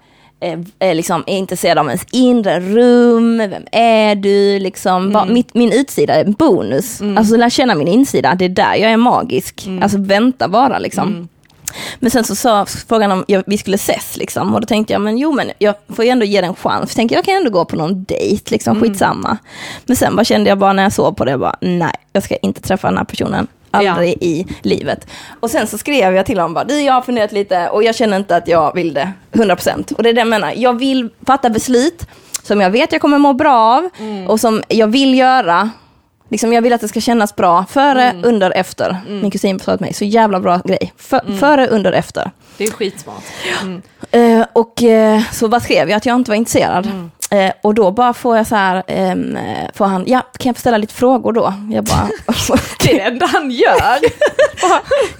[0.79, 5.11] är liksom är intresserad av ens inre rum, vem är du, liksom.
[5.11, 7.01] Bara, mitt, min utsida är en bonus.
[7.17, 9.67] Alltså lär känna min insida, det är där jag är magisk.
[9.81, 11.27] Alltså vänta bara liksom.
[11.99, 15.01] Men sen så sa frågan om jag, vi skulle ses liksom och då tänkte jag,
[15.01, 16.95] men jo men jag får ju ändå ge den en chans.
[16.95, 19.37] Tänkte jag kan ändå gå på någon dejt, liksom skitsamma.
[19.85, 22.35] Men sen bara kände jag bara när jag såg på det, bara, nej jag ska
[22.35, 23.47] inte träffa den här personen.
[23.77, 25.07] Aldrig i livet.
[25.39, 27.95] Och sen så skrev jag till honom bara, du jag har funderat lite och jag
[27.95, 29.93] känner inte att jag vill det 100%.
[29.93, 32.07] Och det är det jag menar, jag vill fatta beslut
[32.43, 33.89] som jag vet jag kommer må bra av
[34.27, 35.69] och som jag vill göra.
[36.29, 38.97] Liksom jag vill att det ska kännas bra före, under, efter.
[39.07, 40.93] Min kusin sa till mig, så jävla bra grej.
[40.97, 42.31] För, Före, under, efter.
[42.57, 43.23] Det är skitsmart.
[43.61, 43.81] Mm.
[44.11, 47.09] Eh, och eh, så bara skrev jag att jag inte var intresserad.
[47.29, 49.15] Eh, och då bara får jag så här, eh,
[49.73, 51.53] får han, ja, kan jag få ställa lite frågor då?
[51.71, 52.09] Jag bara,
[52.79, 53.99] Det är det enda han gör.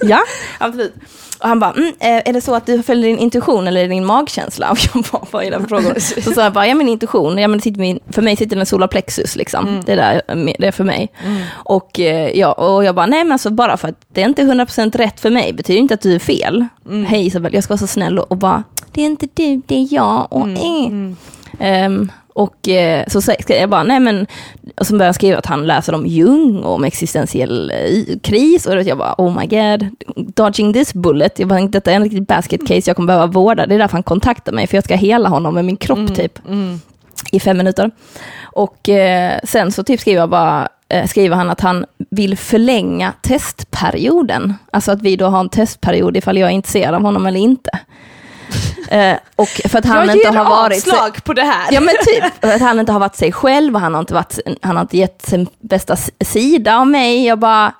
[0.00, 0.20] ja,
[0.58, 0.94] absolut.
[1.38, 4.04] Och han bara, mm, eh, är det så att du följer din intuition eller din
[4.04, 4.70] magkänsla?
[4.72, 6.20] Och jag bara, vad är det för frågor?
[6.20, 8.66] Så sa jag bara, ja min intuition, ja, men sitter min, för mig sitter den
[8.66, 9.82] solarplexus liksom.
[9.86, 10.22] Det, där,
[10.58, 11.08] det är för mig.
[11.50, 14.42] Och, eh, ja, och jag bara, nej men alltså bara för att det är inte
[14.42, 16.66] 100% rätt för mig betyder inte att du är fel.
[17.06, 19.74] Hej Isabel, jag ska vara så snäll och, och bara, det är inte du, det
[19.74, 20.90] är jag och eh.
[21.58, 24.26] Ehm, och eh, så skrev jag bara, nej men,
[24.76, 28.66] och så började jag skriva att han läser om Jung och om existentiell eh, kris
[28.66, 31.38] och jag bara, oh my god, dodging this bullet.
[31.38, 33.66] Jag bara, detta är en riktig basket case jag kommer behöva vårda.
[33.66, 36.38] Det är därför han kontaktar mig, för jag ska hela honom med min kropp typ.
[37.32, 37.90] I fem minuter.
[38.42, 43.12] Och eh, sen så typ skriver jag bara, eh, skriver han att han vill förlänga
[43.22, 44.54] testperioden.
[44.70, 47.70] Alltså att vi då har en testperiod ifall jag är intresserad av honom eller inte.
[48.90, 50.76] Eh, och för att han jag inte har varit...
[50.76, 51.72] avslag på det här.
[51.72, 54.38] Ja men typ, att han inte har varit sig själv och han har inte, varit,
[54.62, 57.26] han har inte gett sin bästa sida av mig.
[57.26, 57.72] Jag bara,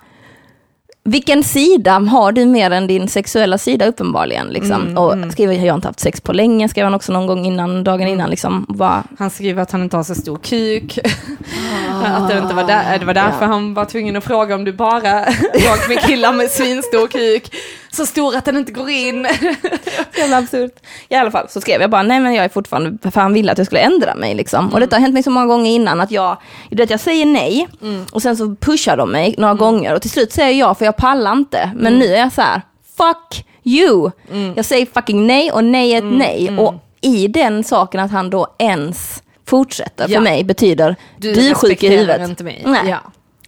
[1.05, 4.47] vilken sida har du mer än din sexuella sida uppenbarligen?
[4.47, 4.99] Liksom.
[4.99, 7.85] och skriver jag har inte haft sex på länge, skrev han också någon gång innan,
[7.85, 8.31] dagen innan.
[8.31, 10.99] Liksom, bara, Han skriver att han inte har så stor kuk.
[12.05, 14.73] att det, inte var där, det var därför han var tvungen att fråga om du
[14.73, 17.55] bara låg med killar med svinstor kuk.
[17.93, 19.27] Så stor att den inte går in.
[20.19, 20.73] jävla absurt.
[21.09, 23.53] I alla fall så skrev jag bara, nej men jag är fortfarande, för han ville
[23.53, 24.69] att jag skulle ändra mig liksom.
[24.73, 26.37] Och detta har hänt mig så många gånger innan att jag,
[26.71, 27.69] du vet jag säger nej
[28.13, 30.97] och sen så pushar de mig några gånger och till slut säger jag för jag
[30.97, 31.71] pallar inte.
[31.77, 32.63] Men nu är jag så här,
[32.97, 34.11] fuck you.
[34.57, 36.59] Jag säger fucking nej och nej är ett nej.
[36.59, 40.15] Och i den saken att han då ens fortsätter Ja.
[40.15, 42.29] för mig betyder du, är sjuk i huvudet.
[42.29, 42.63] inte mig.
[42.67, 42.81] Nej.
[42.91, 42.99] Ja.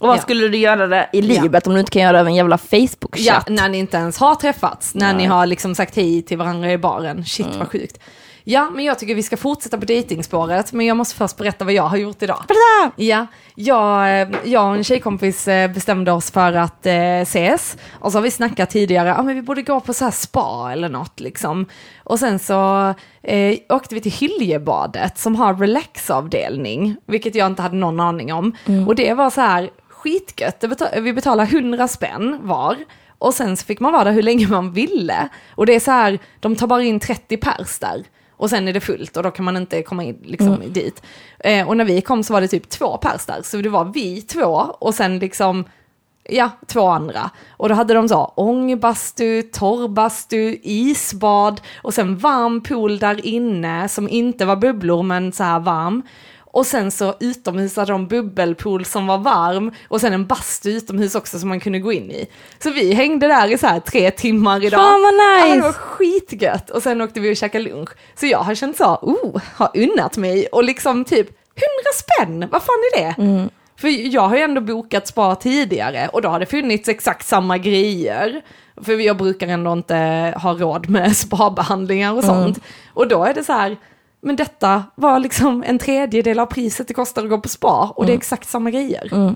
[0.01, 0.21] Och vad Ja.
[0.23, 2.59] skulle du göra det i livet om du inte kan göra det över en jävla
[2.71, 3.49] Ja, Facebook-chatt?
[3.49, 6.79] när ni inte ens har träffats, när ni har liksom sagt hej till varandra i
[6.79, 7.25] baren.
[7.25, 7.59] Shit Mm.
[7.59, 7.99] vad sjukt.
[8.45, 11.75] Ja, men jag tycker vi ska fortsätta på dejtingspåret, men jag måste först berätta vad
[11.75, 12.45] jag har gjort idag.
[12.97, 17.77] Ja, jag, eh, jag och en tjejkompis eh, bestämde oss för att eh, ses.
[17.93, 20.71] Och så har vi snackat tidigare, ah, men vi borde gå på så här spa
[20.73, 21.67] eller något liksom.
[22.05, 27.77] Och sen så eh, åkte vi till Hyljebadet som har relaxavdelning, vilket jag inte hade
[27.77, 28.57] någon aning om.
[28.89, 29.71] Och det var så här
[30.03, 30.65] skitgött,
[31.03, 32.77] vi betalar 100 spänn var.
[33.19, 35.29] Och sen så fick man vara där hur länge man ville.
[35.55, 38.05] Och det är så här, de tar bara in 30 pers där.
[38.37, 41.03] Och sen är det fullt och då kan man inte komma in liksom, dit.
[41.39, 43.43] Eh, och när vi kom så var det typ två pers där.
[43.43, 45.65] Så det var vi två och sen liksom,
[46.29, 47.31] ja, två andra.
[47.51, 54.09] Och då hade de så ångbastu, torrbastu, isbad och sen varm pool där inne som
[54.09, 56.03] inte var bubblor men så här varm.
[56.53, 61.15] Och sen så utomhus hade de bubbelpool som var varm och sen en bastu utomhus
[61.15, 62.27] också som man kunde gå in i.
[62.59, 64.81] Så vi hängde där i så här tre timmar idag.
[64.81, 65.49] Fan, vad nice.
[65.49, 66.71] Ja, det var skitgött.
[66.71, 67.91] Och sen åkte vi och käkade lunch.
[68.15, 72.63] Så jag har känt så, oh, har unnat mig och liksom typ 100 spänn, vad
[72.63, 73.15] fan är det?
[73.77, 77.59] För jag har ju ändå bokat spa tidigare och då har det funnits exakt samma
[77.59, 78.43] grejer.
[78.83, 79.95] För jag brukar ändå inte
[80.43, 82.59] ha råd med spabehandlingar och sånt.
[82.95, 83.77] Och då är det så här,
[84.23, 88.07] men detta var liksom en tredjedel av priset det kostar att gå på spa och
[88.07, 89.35] det är exakt samma grejer.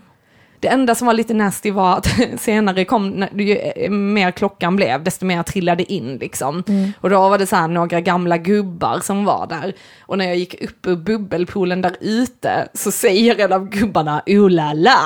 [0.60, 2.08] Det enda som var lite nasty var att
[2.40, 3.58] senare kom, ju
[3.90, 6.62] mer klockan blev, desto mer trillade in liksom.
[7.00, 9.72] Och då var det så här några gamla gubbar som var där.
[10.06, 14.50] Och när jag gick upp ur bubbelpoolen där ute så säger en av gubbarna oh
[14.50, 14.98] la la.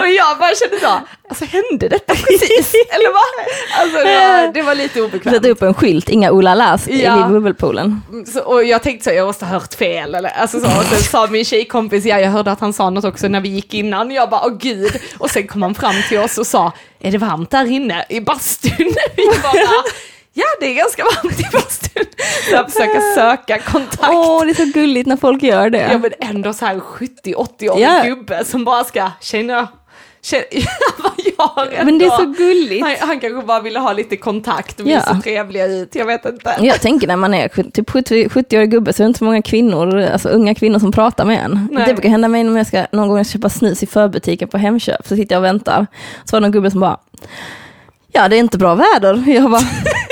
[0.00, 2.72] och jag bara kände så, alltså hände detta precis?
[2.90, 3.46] Eller vad?
[3.82, 5.36] Alltså det var, det var lite obekvämt.
[5.36, 7.26] Sätta upp en skylt, inga olalas Ja.
[7.26, 8.02] i bubbelpoolen.
[8.26, 10.66] Så, och jag tänkte så, jag måste ha hört fel eller alltså så.
[10.66, 13.48] Och sen sa min tjejkompis, ja jag hörde att han sa något också när vi
[13.48, 14.10] gick innan.
[14.10, 15.00] Jag bara, åh gud.
[15.18, 18.20] Och sen kom han fram till oss och sa, är det varmt där inne i
[18.20, 18.72] bastun?
[19.16, 19.62] Vi bara,
[20.32, 22.04] ja det är ganska varmt i bastun.
[22.48, 24.08] Så jag försöker söka kontakt.
[24.14, 25.88] Åh, det är så gulligt när folk gör det.
[25.92, 28.02] Ja men ändå så här 70-80 år Ja.
[28.04, 29.68] gubbe som bara ska, tjena,
[31.38, 32.84] jag Men det är så gulligt.
[32.86, 35.00] han, han kanske bara ville ha lite kontakt vi Ja.
[35.00, 36.56] ser trevliga ut, jag vet inte.
[36.60, 39.42] Jag tänker när man är typ 70 70-årig gubbe så är det inte så många
[39.42, 41.68] kvinnor, alltså unga kvinnor som pratar med en.
[41.72, 41.86] Nej.
[41.86, 45.06] Det brukar hända mig om jag ska någon gång köpa snus i förbutiken på Hemköp,
[45.08, 45.86] så sitter jag och väntar.
[46.24, 46.96] Så var det någon gubbe som bara,
[48.12, 49.24] ja det är inte bra väder.
[49.32, 49.62] Jag bara,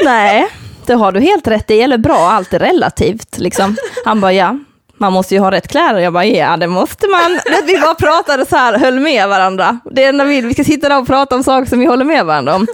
[0.05, 0.46] nej,
[0.87, 3.38] det har du helt rätt i, eller bra, allt är relativt.
[3.38, 3.77] Liksom.
[4.05, 4.59] Han bara, ja.
[5.04, 6.00] Man måste ju ha rätt kläder.
[6.00, 7.40] Jag bara, ja det måste man.
[7.66, 9.78] Vi bara pratade så här, höll med varandra.
[9.90, 12.26] Det enda vi, vi ska sitta där och prata om saker som vi håller med
[12.26, 12.66] varandra om.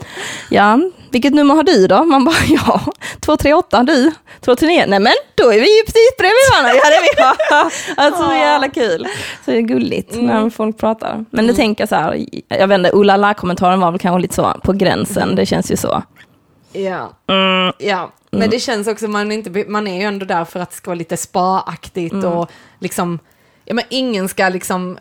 [0.48, 0.78] Ja,
[1.10, 2.04] vilket nummer har du då?
[2.04, 2.80] Man bara, ja,
[3.20, 4.84] 238, du, 239.
[4.88, 6.80] Nej men då är vi ju precis bredvid varandra.
[6.84, 7.40] Ja det är vi.
[8.02, 9.06] Alltså så jävla kul.
[9.44, 11.24] Så det är gulligt när folk pratar.
[11.30, 14.34] Men det tänker jag så här, jag vet inte, Ola kommentaren var väl kanske lite
[14.34, 15.34] så på gränsen.
[15.34, 16.02] Det känns ju så.
[16.72, 17.72] Ja, Mm.
[17.78, 18.12] ja.
[18.30, 20.76] Men det känns också, man, är inte, man är ju ändå där för att det
[20.76, 22.33] ska vara lite spa-aktigt Mm.
[22.33, 23.18] och liksom,
[23.64, 24.98] ja men ingen ska liksom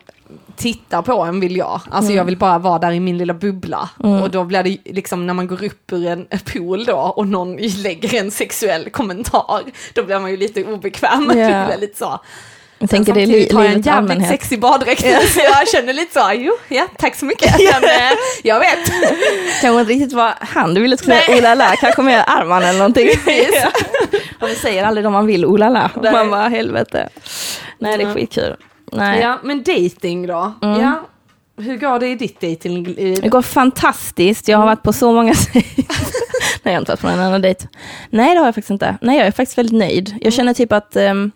[0.56, 1.80] titta på en vill jag.
[1.90, 2.16] Alltså Mm.
[2.16, 3.90] jag vill bara vara där i min lilla bubbla.
[3.96, 7.56] Och då blir det liksom när man går upp ur en pool då och någon
[7.82, 9.62] lägger en sexuell kommentar,
[9.94, 11.26] då blir man ju lite obekväm.
[11.28, 12.20] Blir lite så.
[12.82, 15.00] Jag tänker det är li- Samtidigt har jag en livet jävligt sexig baddräkt
[15.34, 17.52] så jag känner lite så, jo, ja, tack så mycket.
[17.58, 18.12] Men, eh,
[18.42, 18.78] jag vet.
[19.60, 21.38] Kanske inte riktigt vad han du ville säga, Nej.
[21.38, 23.08] Ola la, kanske med armarna eller någonting.
[23.24, 23.64] Precis.
[24.40, 25.90] Och vi säger aldrig de man vill, Ola la.
[26.02, 26.12] Nej.
[26.12, 27.08] Man bara, helvete.
[27.78, 28.14] Nej, det är Ja.
[28.14, 28.56] skitkul.
[28.92, 29.20] Nej.
[29.20, 30.52] Ja, men dating då?
[30.60, 31.06] Ja.
[31.58, 32.94] Hur går det i ditt dating?
[33.22, 35.34] Det går fantastiskt, jag har varit på så många.
[35.54, 35.64] Nej,
[36.62, 37.68] jag har inte varit på en enda dejt.
[38.10, 38.96] Nej, det har jag faktiskt inte.
[39.00, 40.14] Nej, jag är faktiskt väldigt nöjd.
[40.20, 41.30] Jag känner typ att, ehm,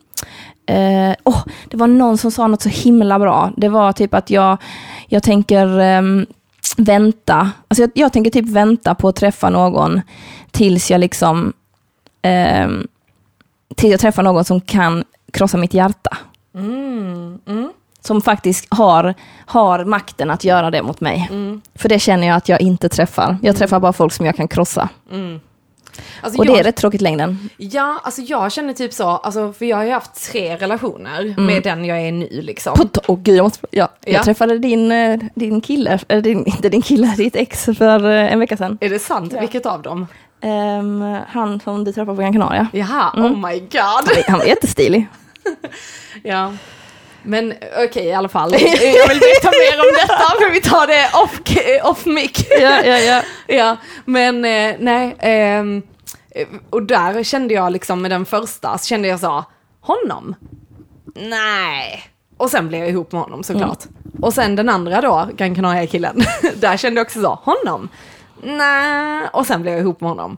[0.66, 3.50] eh, åh, det var någon som sa något så himla bra.
[3.56, 4.56] Det var typ att jag,
[5.08, 6.26] jag tänker ehm,
[6.76, 10.00] vänta, alltså jag, jag tänker typ vänta på att träffa någon
[10.50, 11.52] tills jag liksom,
[12.22, 12.86] ehm,
[13.76, 16.16] tills jag träffar någon som kan krossa mitt hjärta.
[16.54, 19.14] Mm, mm, Som faktiskt har,
[19.46, 21.28] har makten att göra det mot mig.
[21.30, 23.36] mm, För det känner jag att jag inte träffar.
[23.42, 24.88] Jag träffar bara folk som jag kan krossa.
[25.96, 26.04] Mm.
[26.22, 27.48] Alltså Och det jag, är rätt tråkigt längden.
[27.56, 31.62] Ja, alltså jag känner typ så, alltså, för jag har ju haft tre relationer med
[31.62, 32.74] den jag är nu liksom.
[32.78, 33.66] Åh oh, gud, jag måste...
[33.70, 34.12] Ja, Ja.
[34.12, 38.32] jag träffade din, eh, din kille, eller din, inte din kille, ditt ex för eh,
[38.32, 38.78] en vecka sedan.
[38.80, 39.32] Är det sant?
[39.32, 39.40] Ja.
[39.40, 40.06] Vilket av dem?
[40.40, 42.68] Ehm, han som du träffade på Gran Canaria.
[42.72, 43.32] Jaha, Mm.
[43.32, 44.24] oh my god.
[44.28, 45.06] Han var jättestilig.
[46.22, 46.52] Ja.
[47.24, 50.86] Men okej i alla fall, jag vill inte ta mer om detta för vi tar
[50.86, 51.40] det off,
[51.90, 52.46] off mic.
[52.50, 53.22] ja, ja, ja.
[53.46, 55.16] Ja, men eh, nej.
[55.18, 55.82] ehm,
[56.30, 59.44] eh, och där kände jag liksom med den första, så kände jag så,
[59.80, 60.34] honom?
[61.14, 62.02] Nej.
[62.36, 63.84] Och sen blev jag ihop med honom såklart.
[64.22, 66.22] Och sen den andra då, Gran Canaria-killen,
[66.54, 67.88] där kände jag också så, honom?
[68.42, 69.28] Nej.
[69.32, 70.36] Och sen blev jag ihop med honom.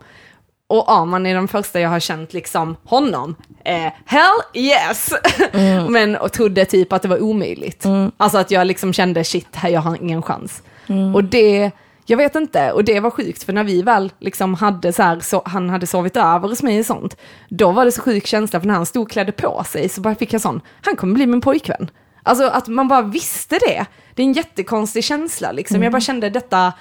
[0.69, 3.37] Och Arman är den första jag har känt liksom honom.
[3.65, 5.13] Eh, hell yes!
[5.89, 7.85] Men och trodde typ att det var omöjligt.
[8.17, 10.63] Alltså att jag liksom kände shit, här jag har ingen chans.
[11.15, 11.71] Och det,
[12.07, 15.21] jag vet inte, och det var sjukt för när vi väl liksom hade så här,
[15.21, 17.17] så, han hade sovit över hos mig och sånt,
[17.49, 20.01] då var det så sjuk känsla för när han stod och klädde på sig så
[20.01, 21.91] bara fick jag sån, han kommer bli min pojkvän.
[22.23, 23.87] Alltså att man bara visste det.
[24.15, 25.83] Det är en jättekonstig känsla liksom.
[25.83, 26.73] Jag bara kände detta,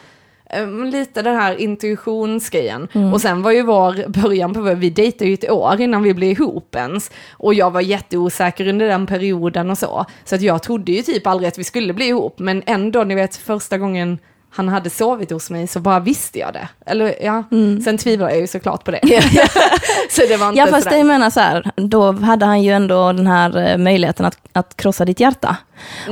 [0.91, 2.87] lite den här intuitionsgrejen.
[3.13, 6.31] Och sen var ju vår början på, vi dejtade ju ett år innan vi blev
[6.31, 7.11] ihop ens.
[7.31, 10.05] Och jag var jätteosäker under den perioden och så.
[10.23, 12.39] Så att jag trodde ju typ aldrig att vi skulle bli ihop.
[12.39, 14.19] Men ändå, ni vet första gången
[14.55, 16.67] han hade sovit hos mig så bara visste jag det.
[16.85, 17.43] Eller ja,
[17.83, 18.99] sen tvivlar jag ju såklart på det.
[20.09, 20.97] så det var inte Ja fast sådär.
[20.97, 24.77] jag menar så här, då hade han ju ändå den här eh, möjligheten att, att
[24.77, 25.57] krossa ditt hjärta.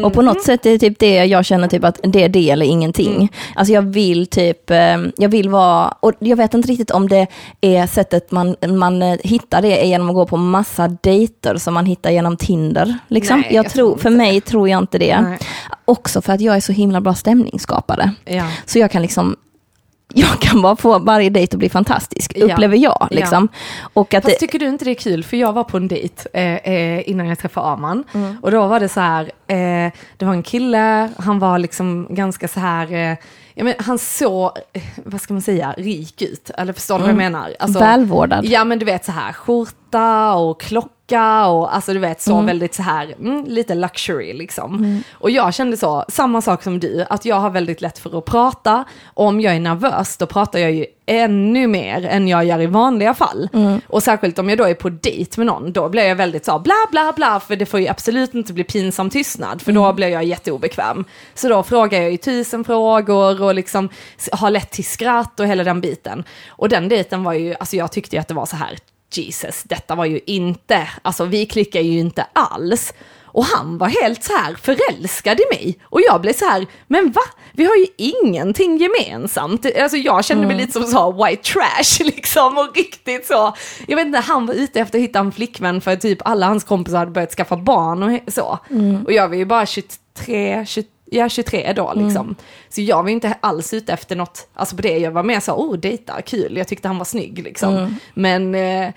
[0.03, 2.49] Och på något sätt är det typ det jag känner typ att det är det
[2.49, 3.32] eller ingenting.
[3.56, 7.27] Alltså jag vill typ, eh, jag vill vara, och jag vet inte riktigt om det
[7.62, 11.73] är sättet man, man eh, hittar det är genom att gå på massa dejter som
[11.73, 12.97] man hittar genom Tinder.
[13.08, 13.39] Liksom.
[13.39, 15.21] Nej, jag jag tror, tror för mig tror jag inte det.
[15.21, 15.38] Nej.
[15.86, 18.12] Också för att jag är så himla bra stämningsskapare.
[18.26, 18.48] Ja.
[18.65, 19.36] Så jag kan liksom
[20.15, 22.46] jag kan bara få varje dejt att bli fantastisk, Ja.
[22.46, 23.08] upplever jag.
[23.12, 23.48] Liksom.
[23.93, 25.24] Och att Fast tycker du inte det är kul?
[25.24, 28.04] För jag var på en dejt eh, eh, innan jag träffade Arman.
[28.13, 28.38] Mm.
[28.41, 32.48] Och då var det så här, eh, det var en kille, han var liksom ganska
[32.48, 33.17] så här, eh,
[33.54, 36.50] ja, men han såg, eh, vad ska man säga, rik ut.
[36.58, 37.54] Eller förstår du vad jag menar?
[37.60, 38.46] Alltså, välvårdad.
[38.46, 40.89] Ja men du vet så här, skjorta och klocka
[41.21, 45.04] och alltså du vet så väldigt så här, mm, lite luxury liksom.
[45.13, 48.26] Och jag kände så, samma sak som du, att jag har väldigt lätt för att
[48.26, 48.84] prata.
[49.13, 53.13] Om jag är nervös då pratar jag ju ännu mer än jag gör i vanliga
[53.13, 53.49] fall.
[53.88, 56.60] Och särskilt om jag då är på dejt med någon, då blir jag väldigt så
[56.60, 60.08] bla bla bla, för det får ju absolut inte bli pinsam tystnad, för då blir
[60.08, 61.06] jag jätteobekväm.
[61.34, 63.89] Så då frågar jag ju tusen frågor och liksom
[64.32, 66.23] har lätt till skratt och hela den biten.
[66.47, 68.78] Och den dejten var ju, alltså jag tyckte ju att det var så här
[69.17, 72.93] Jesus, detta var ju inte, alltså vi klickar ju inte alls.
[73.26, 75.78] Och han var helt så här förälskad i mig.
[75.84, 77.21] Och jag blev så här, men va?
[77.54, 79.65] Vi har ju ingenting gemensamt.
[79.82, 83.56] Alltså jag kände mig lite som så white trash liksom och riktigt så.
[83.88, 86.63] Jag vet inte, han var ute efter att hitta en flickvän för typ alla hans
[86.63, 88.60] kompisar hade börjat skaffa barn och så.
[89.06, 90.65] Och jag var ju bara 23,
[91.13, 92.26] 23 ja, 23 då liksom.
[92.26, 92.36] Mm.
[92.69, 95.54] Så jag var inte alls ute efter något, alltså på det, jag var mer så,
[95.54, 97.78] oh dejta, kul, jag tyckte han var snygg liksom.
[97.78, 97.95] Mm.
[98.13, 98.93] Men eh,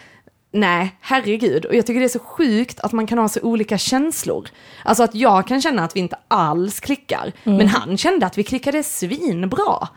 [0.52, 1.64] nej, herregud.
[1.64, 4.48] Och jag tycker det är så sjukt att man kan ha så olika känslor.
[4.84, 7.58] Alltså att jag kan känna att vi inte alls klickar, mm.
[7.58, 9.88] men han kände att vi klickade svinbra.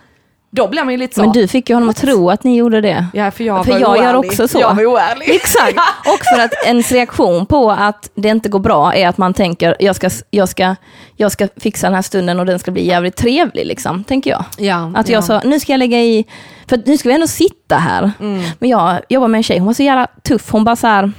[0.51, 1.21] Då blir man ju lite så.
[1.21, 3.07] Men du fick ju honom att tro att ni gjorde det.
[3.13, 4.03] Ja, för jag för var jag oärlig.
[4.03, 4.59] gör också så.
[4.59, 5.29] Jag var oärlig.
[5.35, 5.77] Exakt.
[6.13, 9.75] Och för att ens reaktion på att det inte går bra är att man tänker,
[9.79, 10.75] jag ska, jag ska,
[11.15, 14.45] jag ska fixa den här stunden och den ska bli jävligt trevlig, liksom, tänker jag.
[14.57, 15.21] Ja, att jag ja.
[15.21, 16.25] sa, nu ska jag lägga i,
[16.67, 18.11] för nu ska vi ändå sitta här.
[18.19, 18.43] Mm.
[18.59, 21.11] Men jag jobbar med en tjej, hon var så jävla tuff, hon bara så här,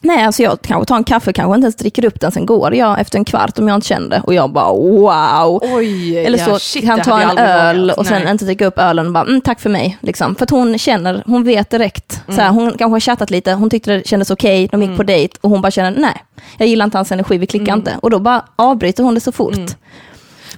[0.00, 2.74] Nej, alltså jag kanske tar en kaffe, kanske inte ens dricker upp den, sen går
[2.74, 4.20] jag efter en kvart om jag inte känner det.
[4.26, 5.60] Och jag bara wow.
[5.62, 8.32] Oj, Eller så ja, shit, kan ta en öl och sen Nej.
[8.32, 9.98] inte dricka upp ölen och bara mm, tack för mig.
[10.00, 10.34] Liksom.
[10.34, 12.20] För att hon känner, hon vet direkt.
[12.26, 12.36] Mm.
[12.36, 15.02] Så här, hon kanske har chattat lite, hon tyckte det kändes okej, de gick på
[15.02, 16.22] dejt och hon bara känner nej,
[16.58, 17.78] jag gillar inte hans energi, vi klickar Mm.
[17.78, 17.96] inte.
[18.02, 19.54] Och då bara avbryter hon det så fort.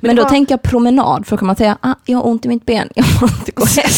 [0.00, 2.26] Men, det då var- tänker jag promenad, för då kan man säga, ah, jag har
[2.26, 3.90] ont i mitt ben, jag måste gå hem.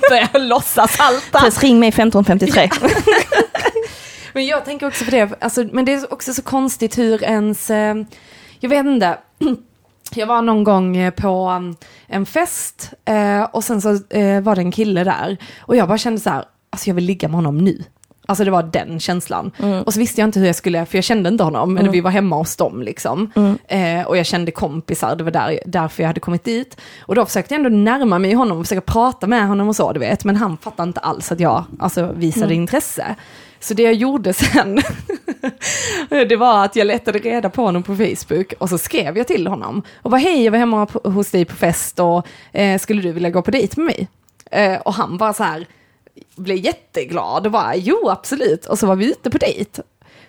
[0.10, 1.38] Börja låtsas halta.
[1.40, 2.70] Precis, ring mig 1553.
[4.32, 7.70] Men jag tänker också på det, alltså, men det är också så konstigt hur ens,
[7.70, 7.94] eh,
[8.60, 9.18] jag vet inte,
[10.14, 14.54] jag var någon gång eh, på um, en fest eh, och sen så eh, var
[14.54, 17.34] det en kille där och jag bara kände så här, alltså jag vill ligga med
[17.34, 17.84] honom nu.
[18.26, 19.52] Alltså det var den känslan.
[19.86, 22.00] Och så visste jag inte hur jag skulle, för jag kände inte honom, men vi
[22.00, 23.30] var hemma hos dem liksom.
[23.68, 26.76] Eh, och jag kände kompisar, det var där, därför jag hade kommit dit.
[27.00, 29.92] Och då försökte jag ändå närma mig honom och försöka prata med honom och så,
[29.92, 30.24] du vet.
[30.24, 33.16] Men han fattade inte alls att jag alltså, visade intresse.
[33.60, 34.80] Så det jag gjorde sen,
[36.08, 39.46] det var att jag letade reda på honom på Facebook och så skrev jag till
[39.46, 39.82] honom.
[40.02, 43.30] Och bara hej, jag var hemma hos dig på fest och eh, skulle du vilja
[43.30, 44.08] gå på dejt med mig?
[44.50, 45.66] Eh, och han bara så här,
[46.36, 48.66] blev jätteglad och bara jo absolut.
[48.66, 49.82] Och så var vi ute på dejt.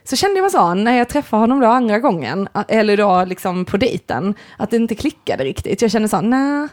[0.03, 3.25] Så kände jag mig så, när jag träffade honom då andra gången, eh, eller då
[3.25, 5.81] liksom på dejten, att det inte klickade riktigt.
[5.81, 6.67] Jag kände så, nej.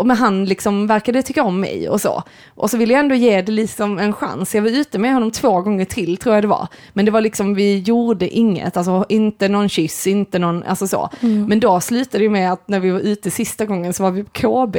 [0.00, 2.22] Och men han liksom verkade tycka om mig och så.
[2.54, 4.54] Och så ville jag ändå ge det liksom en chans.
[4.54, 6.68] Jag var ute med honom två gånger till tror jag det var.
[6.92, 11.08] Men det var liksom, vi gjorde inget, alltså inte någon kyss, inte någon, alltså så.
[11.48, 14.24] Men då slutade det med att när vi var ute sista gången så var vi
[14.24, 14.76] på KB.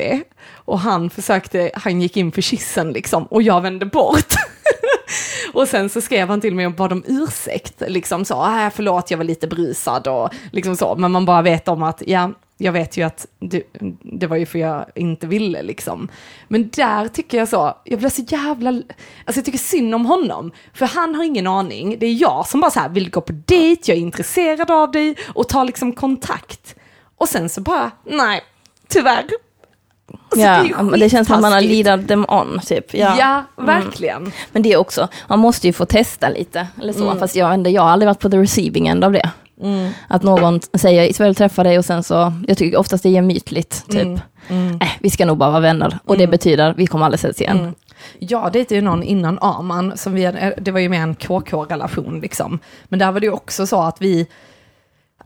[0.53, 4.34] Och han försökte, han gick in för kyssen liksom och jag vände bort.
[5.53, 9.12] Och sen så skrev han till mig och bad om ursäkt, liksom så, äh, förlåt
[9.12, 12.31] jag var lite brusad och liksom så, men man bara vet om att, ja,
[12.62, 13.63] jag vet ju att du,
[14.04, 16.08] det var ju för jag inte ville liksom.
[16.47, 20.52] Men där tycker jag så, jag blir så jävla, alltså jag tycker synd om honom,
[20.74, 23.34] för han har ingen aning, det är jag som bara så här vill gå på
[23.45, 26.76] dejt, jag är intresserad av dig och ta liksom kontakt.
[27.17, 28.41] Och sen så bara, nej,
[28.88, 29.26] tyvärr.
[30.30, 32.93] Alltså, ja, men det känns som att man har leadat them on, typ.
[32.93, 33.43] Ja, Ja.
[33.63, 34.32] verkligen.
[34.52, 36.67] Men det är också, man måste ju få testa lite.
[36.82, 37.04] Eller så.
[37.06, 37.19] Mm.
[37.19, 39.30] Fast jag, jag har aldrig varit på the receiving end av det.
[40.08, 43.86] Att någon säger, Isabel träffa dig och sen så, jag tycker oftast det är gemytligt,
[43.89, 44.19] typ.
[44.47, 44.78] Mm.
[44.82, 46.00] Äh, vi ska nog bara vara vänner.
[46.06, 47.60] Och det betyder, vi kommer aldrig ses igen.
[47.60, 47.74] Mm.
[48.19, 52.60] Jag dejtade ju någon innan Arman, som vi det var ju med en KK-relation liksom.
[52.84, 54.28] Men där var det ju också så att vi,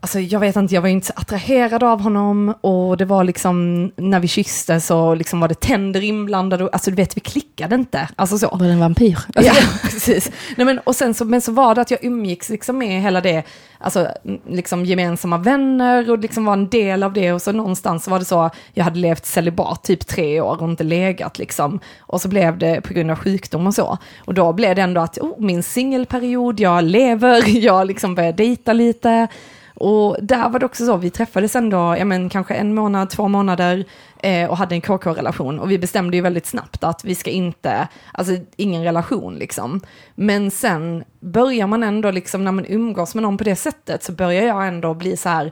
[0.06, 4.20] alltså jag vet inte, jag var inte attraherad av honom och det var liksom, när
[4.20, 8.10] vi kysste så liksom var det tänder inblandade, och- alltså du vet vi klickade inte,
[8.15, 8.48] alltså så.
[8.48, 9.18] Var det en vampyr?
[9.36, 10.32] Ja, precis.
[10.58, 13.22] Nej, men, och sen så, men så var det att jag umgicks liksom med hela
[13.22, 13.44] det,
[13.80, 14.08] alltså
[14.50, 18.20] liksom gemensamma vänner och liksom var en del av det och så någonstans så var
[18.20, 21.80] det så, jag hade levt celibat typ tre år och inte legat liksom.
[22.00, 23.98] Och så blev det på grund av sjukdom och så.
[24.26, 28.74] Och då blev det ändå att, oh, min singelperiod, jag lever, jag liksom började dejta
[28.74, 29.28] lite.
[29.75, 33.27] Och där var det också så, vi träffades ändå, ja men kanske en månad, två
[33.27, 33.85] månader
[34.19, 35.59] eh, och hade en KK-relation.
[35.59, 39.81] Och vi bestämde ju väldigt snabbt att vi ska inte, alltså ingen relation liksom.
[40.15, 44.11] Men sen börjar man ändå liksom, när man umgås med någon på det sättet så
[44.11, 45.51] börjar jag ändå bli så här,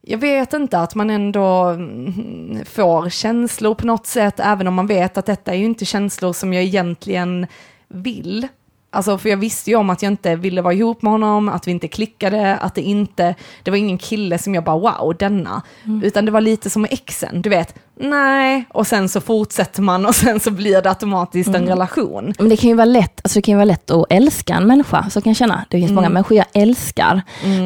[0.00, 4.86] jag vet inte, att man ändå mm, får känslor på något sätt, även om man
[4.86, 7.46] vet att detta är ju inte känslor som jag egentligen
[7.88, 8.48] vill.
[8.94, 11.66] Alltså för jag visste ju om att jag inte ville vara ihop med honom, att
[11.66, 15.62] vi inte klickade, att det inte, det var ingen kille som jag bara wow, denna.
[16.02, 20.06] Utan det var lite som med exen, du vet, nej, och sen så fortsätter man
[20.06, 22.34] och sen så blir det automatiskt en relation.
[22.38, 24.66] Men det kan ju vara lätt, alltså det kan ju vara lätt att älska en
[24.66, 25.64] människa, så kan jag känna.
[25.70, 27.22] Det finns många människor jag älskar,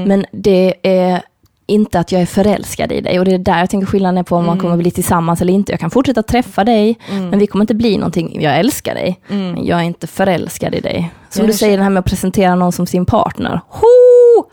[0.06, 1.22] men det är
[1.68, 4.22] inte att jag är förälskad i dig och det är där jag tänker skillnaden är
[4.22, 5.72] på om man kommer bli tillsammans eller inte.
[5.72, 9.64] Jag kan fortsätta träffa dig, men vi kommer inte bli någonting, jag älskar dig, men
[9.66, 11.10] jag är inte förälskad i dig.
[11.30, 13.60] Som du säger, det här med att presentera någon som sin partner.
[13.68, 14.44] Ho!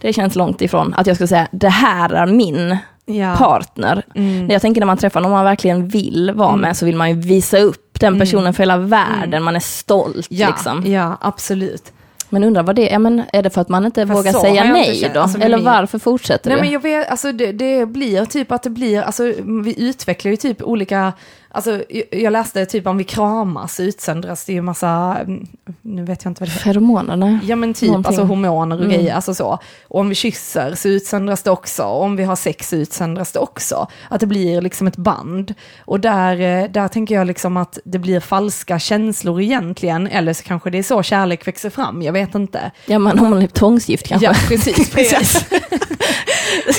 [0.00, 2.76] det känns långt ifrån att jag skulle säga, det här är min
[3.06, 3.34] Ja.
[3.36, 4.02] partner.
[4.14, 4.50] Mm.
[4.50, 6.60] Jag tänker när man träffar någon man verkligen vill vara Mm.
[6.60, 10.26] med så vill man ju visa upp den personen för hela världen, man är stolt
[10.30, 10.82] Ja, liksom.
[10.92, 11.92] ja, absolut.
[12.34, 14.64] Men undrar vad det är, men är det för att man inte Fast vågar säga
[14.64, 15.20] nej känt, då?
[15.20, 16.62] alltså Eller min- varför fortsätter Nej du?
[16.62, 19.22] men jag vet, alltså det, det blir typ att det blir, alltså
[19.64, 21.12] vi utvecklar ju typ olika,
[21.54, 25.46] alltså jag- läste typ om vi kramas utsöndras det ju massa, mm,
[25.82, 26.58] nu vet jag inte vad det är.
[26.58, 27.38] Feromoner.
[27.44, 28.06] Ja men typ, Någonting.
[28.08, 28.96] alltså hormoner och Mm.
[28.96, 29.58] grejer, alltså så.
[29.88, 33.32] Och om vi kysser så utsöndras det också, och om vi har sex så utsöndras
[33.32, 33.86] det också.
[34.10, 35.54] Att det blir liksom ett band.
[35.84, 40.42] Och där, eh, där tänker jag liksom att det blir falska känslor egentligen, eller så
[40.42, 42.70] kanske det är så kärlek växer fram, jag vet inte.
[42.86, 44.26] Ja men om man är tvångsgift kanske.
[44.26, 44.90] Ja, precis.
[44.94, 45.44] precis.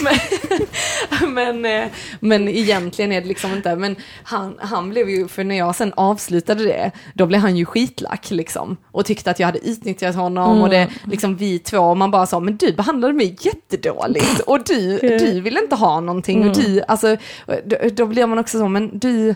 [0.03, 5.43] Men, men, eh, men egentligen är det liksom inte, men han, han blev ju, för
[5.43, 8.77] när jag sen avslutade det, då blev han ju skitlack liksom.
[8.91, 12.25] Och tyckte att jag hade utnyttjat honom och det, liksom vi två, och man bara
[12.25, 16.49] sa, men du behandlade mig jättedåligt och du, du vill inte ha någonting.
[16.49, 17.17] Och du, alltså,
[17.65, 19.35] då, då blir man också så, men du,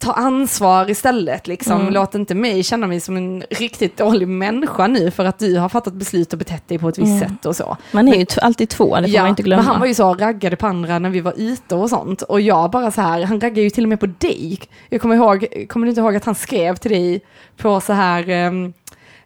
[0.00, 1.46] ta ansvar istället.
[1.46, 1.80] Liksom.
[1.80, 1.92] Mm.
[1.94, 5.68] Låt inte mig känna mig som en riktigt dålig människa nu för att du har
[5.68, 7.76] fattat beslut och betett dig på ett visst sätt och så.
[7.92, 9.62] Man är ju t- alltid två, det får man inte glömma.
[9.62, 12.22] men han var ju så raggade på andra när vi var ute och sånt.
[12.22, 14.58] Och jag bara så här, han raggade ju till och med på dig.
[14.88, 17.20] Jag kommer ihåg, kommer du inte ihåg att han skrev till dig
[17.56, 18.72] på så här ehm,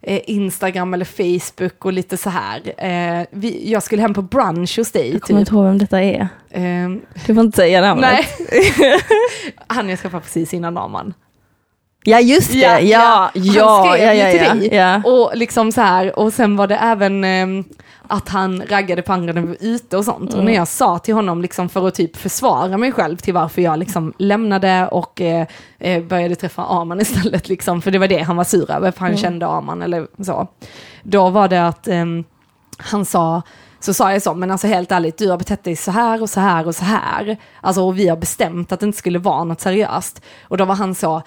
[0.07, 2.61] eh, Instagram eller Facebook och lite så här.
[2.87, 5.13] Eh, vi, jag skulle hem på brunch hos dig.
[5.13, 5.49] jag kommer Typ.
[5.49, 6.29] inte ihåg vem detta är.
[6.51, 8.11] Ehm, Du får inte säga namnet.
[8.51, 9.01] nej.
[9.67, 11.15] han jag träffade precis innan Naman.
[12.07, 14.75] Ja just det, ja, ja, Han ja, skrev ja, ja, till ja, dig.
[14.75, 15.03] ja.
[15.05, 17.65] Och liksom så här, och sen var det även ehm,
[18.17, 20.31] att han raggade på andra när vi var ute och sånt.
[20.31, 20.39] Mm.
[20.39, 23.63] Och när jag sa till honom liksom för att typ försvara mig själv till varför
[23.63, 25.47] jag liksom lämnade och eh,
[25.79, 29.01] eh, började träffa Arman istället liksom, för det var det han var sur över, för
[29.01, 29.19] han Mm.
[29.23, 30.49] kände Arman eller så.
[31.03, 32.25] Då var det att ehm,
[32.79, 33.43] han sa,
[33.81, 36.31] så sa jag så, men alltså helt ärligt, du har betett dig så här och
[36.31, 37.37] så här och så här.
[37.61, 40.23] Alltså och vi har bestämt att det inte skulle vara något seriöst.
[40.43, 41.23] Och då var han så,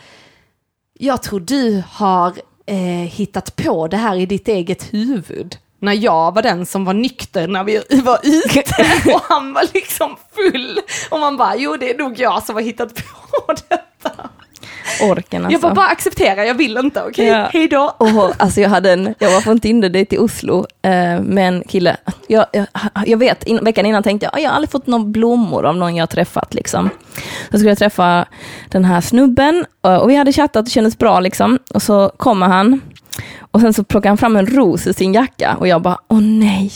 [0.93, 2.33] jag tror du har
[2.65, 2.75] eh,
[3.11, 5.57] hittat på det här i ditt eget huvud.
[5.79, 8.63] När jag var den som var nykter när vi var ute
[9.13, 10.79] och han var liksom full.
[11.09, 14.11] Och man bara, jo det är nog jag som har hittat på detta.
[15.01, 15.51] Orken alltså.
[15.53, 17.27] Jag bara, bara acceptera, jag vill inte, okej?
[17.27, 17.49] Ja.
[17.53, 17.93] Hej då.
[17.97, 21.63] Och, alltså jag, hade en, jag var på en Tinder-dejt i Oslo eh, med en
[21.67, 21.97] kille.
[22.27, 22.67] Jag, jag,
[23.05, 25.77] jag vet, in, veckan innan tänkte jag, "Ah, jag har aldrig fått några blommor av
[25.77, 26.53] någon jag har träffat.
[26.53, 26.89] Liksom.
[27.51, 28.25] Så skulle jag träffa
[28.71, 31.59] den här snubben och vi hade chattat, det kändes bra liksom.
[31.73, 32.81] Och så kommer han
[33.51, 36.21] och sen så plockar han fram en ros ur sin jacka och jag bara, åh
[36.21, 36.71] nej.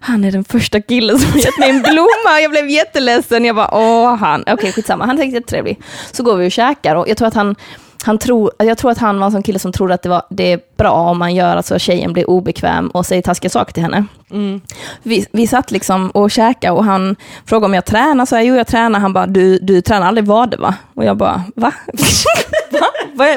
[0.00, 2.40] Han är den första killen som gett mig en blomma.
[2.42, 3.44] Jag blev jätteledsen.
[3.44, 4.44] Jag bara, åh han.
[4.46, 5.06] Okej, skitsamma.
[5.06, 5.80] Han är säkert jättetrevlig.
[6.12, 7.56] Så går vi och käkar och jag tror att han,
[8.02, 10.22] han tror, jag tror att han var en sån kille som trodde att det, var,
[10.30, 13.72] det är bra om man gör att så tjejen blir obekväm och säger taskiga saker
[13.72, 14.04] till henne.
[14.30, 14.60] Mm.
[15.02, 17.16] Vi, vi satt liksom och käkade och han
[17.46, 19.00] frågade om jag tränar, så jag jo jag tränar.
[19.00, 20.74] Han bara, du, du tränar aldrig vader va?
[20.94, 21.72] Och jag bara, va?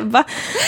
[0.02, 0.24] va?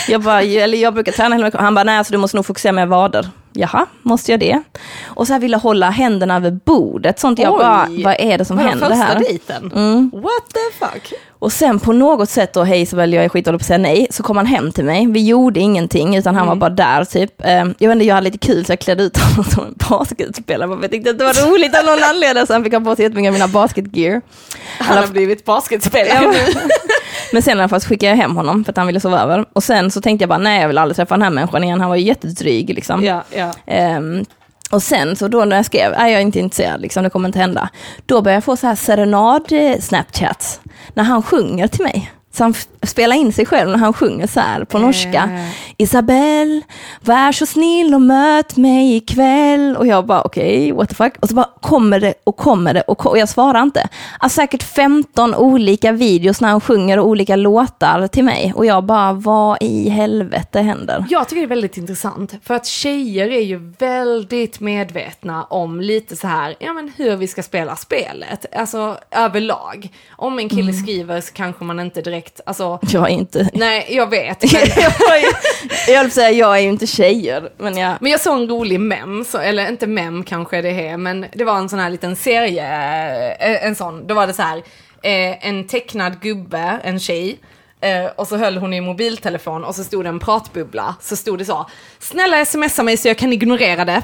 [0.08, 1.50] Jag bara, eller jag brukar träna hela.
[1.54, 3.30] Han bara, nej alltså du måste nog fokusera med vader.
[3.58, 4.62] Jaha, måste jag det?
[5.04, 7.58] Och så här ville hålla händerna över bordet, sånt jag Oj.
[7.58, 9.20] bara, vad är det som händer första här?
[9.20, 9.72] dejten?
[9.74, 10.10] Mm.
[10.12, 11.12] What the fuck?
[11.38, 14.06] Och sen på något sätt då, hej Isabel, jag är skitdålig på att säga nej,
[14.10, 15.06] så kom han hem till mig.
[15.06, 17.44] Vi gjorde ingenting, utan han var bara där typ.
[17.44, 19.74] Eh, jag vet inte, jag hade lite kul så jag klädde ut honom som en
[19.88, 22.96] basketspelare, jag tyckte att det var roligt av någon anledning, så han fick ha på
[22.96, 24.20] sig jättemycket av mina basketgear.
[24.78, 26.38] Han har blivit basketspelare nu.
[27.32, 29.20] Men sen i alla fall så skickade jag hem honom för att han ville sova
[29.20, 29.44] över.
[29.52, 31.80] Och sen så tänkte jag bara, nej jag vill aldrig träffa den här människan igen,
[31.80, 33.04] han var ju jättedryg liksom.
[33.04, 33.52] Ja, ja.
[33.66, 34.24] Ehm,
[34.70, 37.28] och sen så då när jag skrev, nej jag är inte intresserad, liksom, det kommer
[37.28, 37.68] inte hända.
[38.06, 40.60] Då började jag få så här serenad-snapchats,
[40.94, 42.12] när han sjunger till mig.
[42.36, 45.30] Så han spelar in sig själv när han sjunger så här på norska.
[45.32, 45.50] Eh.
[45.76, 46.62] Isabelle,
[47.00, 49.76] var så snill och möt mig ikväll.
[49.76, 51.12] Och jag bara okej, what the fuck.
[51.20, 53.88] Och så bara kommer det och kommer det och, och jag svarar inte.
[54.18, 58.52] Alltså säkert 15 olika videos när han sjunger olika låtar till mig.
[58.56, 61.04] Och jag bara, vad i helvete händer?
[61.10, 66.16] Jag tycker det är väldigt intressant, för att tjejer är ju väldigt medvetna om lite
[66.16, 69.88] så här, ja men hur vi ska spela spelet, alltså överlag.
[70.10, 73.50] Om en kille skriver så kanske man inte direkt, alltså, Jag är inte...
[73.52, 74.62] nej jag vet, men,
[75.88, 77.94] jag höll säga, jag är ju inte tjejer, men jag...
[78.00, 81.44] men jag såg en rolig mem, så, eller inte mem kanske det är, men det
[81.44, 82.64] var en sån här liten serie,
[83.40, 84.56] eh, en sån, då var det så här,
[85.02, 87.38] eh, en tecknad gubbe, en tjej,
[87.80, 90.96] Eh, och så höll hon i mobiltelefon och så stod det en pratbubbla.
[91.00, 91.66] Så stod det så,
[91.98, 94.02] snälla smsa mig så jag kan ignorera det.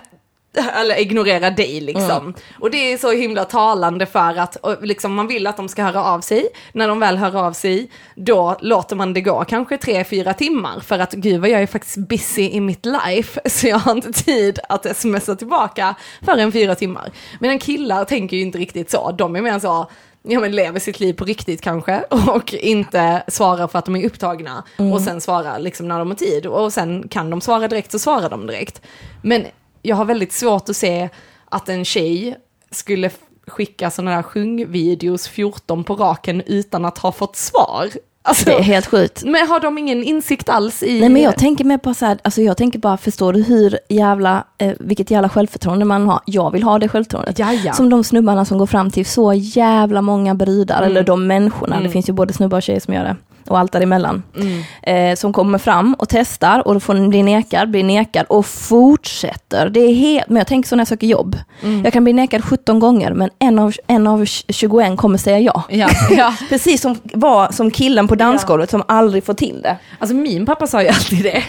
[0.80, 2.34] eller ignorera dig liksom.
[2.60, 6.04] Och det är så himla talande för att liksom, man vill att de ska höra
[6.04, 6.48] av sig.
[6.72, 10.80] När de väl hör av sig, då låter man det gå kanske tre, fyra timmar.
[10.80, 14.12] För att gud vad jag är faktiskt busy i mitt life, så jag har inte
[14.12, 17.10] tid att smsa tillbaka förrän fyra timmar.
[17.40, 19.90] Medan killar tänker ju inte riktigt så, de är mer så,
[20.22, 24.06] ja men lever sitt liv på riktigt kanske och inte svarar för att de är
[24.06, 27.92] upptagna och sen svarar liksom när de har tid och sen kan de svara direkt
[27.92, 28.82] så svarar de direkt.
[29.22, 29.46] Men
[29.82, 31.08] jag har väldigt svårt att se
[31.48, 32.36] att en tjej
[32.70, 33.10] skulle
[33.46, 37.88] skicka sådana där sjungvideos 14 på raken utan att ha fått svar.
[38.24, 39.24] Alltså, Det är helt sjukt.
[39.24, 41.00] men har de ingen insikt alls i...
[41.00, 43.78] Nej men jag tänker mer på så här, alltså jag tänker bara, förstår du hur
[43.88, 46.20] jävla, eh, vilket jävla självförtroende man har?
[46.26, 47.38] Jag vill ha det självförtroendet.
[47.38, 47.72] Jaja.
[47.72, 50.90] Som de snubbarna som går fram till så jävla många brudar, Mm.
[50.90, 53.16] eller de människorna, det finns ju både snubbar och tjejer som gör det,
[53.46, 54.22] och allt däremellan.
[54.36, 54.62] Mm.
[54.82, 58.46] Eh, som kommer fram och testar och då får den bli nekad, blir nekad och
[58.46, 59.68] fortsätter.
[59.68, 61.36] Det är helt, men jag tänker så när jag söker jobb.
[61.62, 61.84] Mm.
[61.84, 65.62] Jag kan bli nekad 17 gånger men en av, en av 21 kommer säga ja.
[65.68, 66.34] Ja, ja.
[66.48, 69.76] Precis som var som killen på dansgolvet som aldrig får till det.
[69.98, 71.42] Alltså min pappa sa ju alltid det.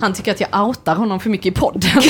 [0.00, 1.82] Han tycker att jag outar honom för mycket i podden.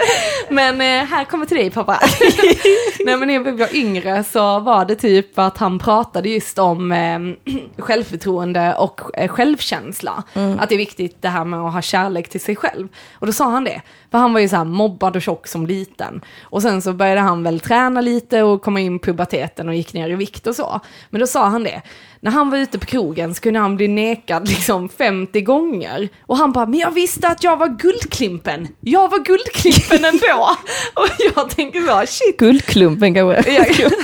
[0.50, 1.98] men eh, här kommer till dig pappa.
[3.04, 6.92] Nej men när jag var yngre så var det typ att han pratade just om
[6.92, 7.18] eh,
[7.78, 10.22] självförtroende och eh, självkänsla.
[10.58, 12.88] Att det är viktigt det här med att ha kärlek till sig själv.
[13.12, 13.82] Och då sa han det.
[14.10, 16.20] För han var ju så här mobbad och tjock som liten.
[16.42, 19.92] Och sen så började han väl träna lite och komma in i puberteten och gick
[19.92, 20.80] ner i vikt och så.
[21.10, 21.82] Men då sa han det.
[22.20, 26.08] När han var ute på krogen så kunde han bli nekad liksom 50 gånger.
[26.26, 28.68] Och han bara, men jag visste att jag var guldklimpen.
[28.80, 30.56] Jag var guldklimpen ändå.
[30.94, 32.36] och jag tänker så, shit.
[32.36, 33.50] Guldklumpen kanske.
[33.52, 33.64] Ja,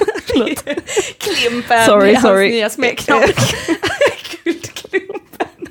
[1.18, 2.48] Klimpen, Sorry, är hans sorry.
[2.50, 3.22] nya smeknamn.
[4.44, 5.68] Guldklimpen.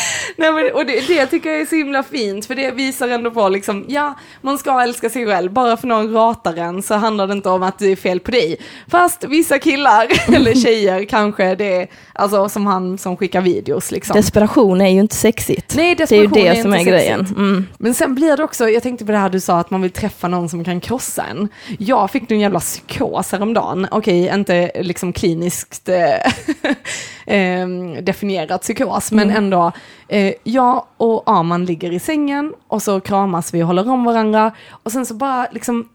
[0.36, 3.30] Nej, men, och det, det tycker jag är så himla fint, för det visar ändå
[3.30, 7.26] på liksom, ja, man ska älska sig själv, bara för någon ratar en så handlar
[7.26, 8.56] det inte om att det är fel på dig.
[8.88, 14.16] Fast vissa killar, eller tjejer kanske, det är, alltså som han som skickar videos liksom.
[14.16, 15.76] Desperation är ju inte sexigt.
[15.76, 17.20] Nej, det är ju desperation det är som är grejen.
[17.20, 17.66] Mm.
[17.78, 19.90] Men sen blir det också, jag tänkte på det här du sa att man vill
[19.90, 21.48] träffa någon som kan krossa en.
[21.78, 25.88] Jag fick en jävla psykos häromdagen, okej inte liksom kliniskt
[27.26, 27.68] eh, eh,
[28.02, 29.72] definierat psykos, men ändå.
[30.08, 34.52] Eh, jag och Aman ligger i sängen och så kramas vi och håller om varandra
[34.70, 35.88] och sen så bara liksom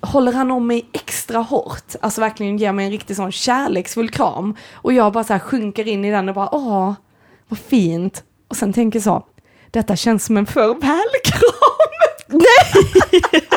[0.00, 4.56] håller han om mig extra hårt, alltså verkligen ger mig en riktigt sån kärleksfull kram
[4.74, 6.92] och jag bara så här sjunker in i den och bara åh,
[7.48, 8.22] vad fint.
[8.48, 9.26] Och sen tänker så,
[9.70, 11.52] detta känns som en farvälkram.
[12.28, 12.84] Nej!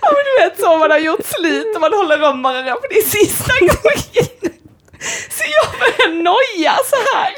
[0.00, 2.88] ja men du vet så man har gjort slut och man håller om varandra för
[2.88, 4.52] det är sista gången.
[5.30, 7.34] Så jag börjar noja så här.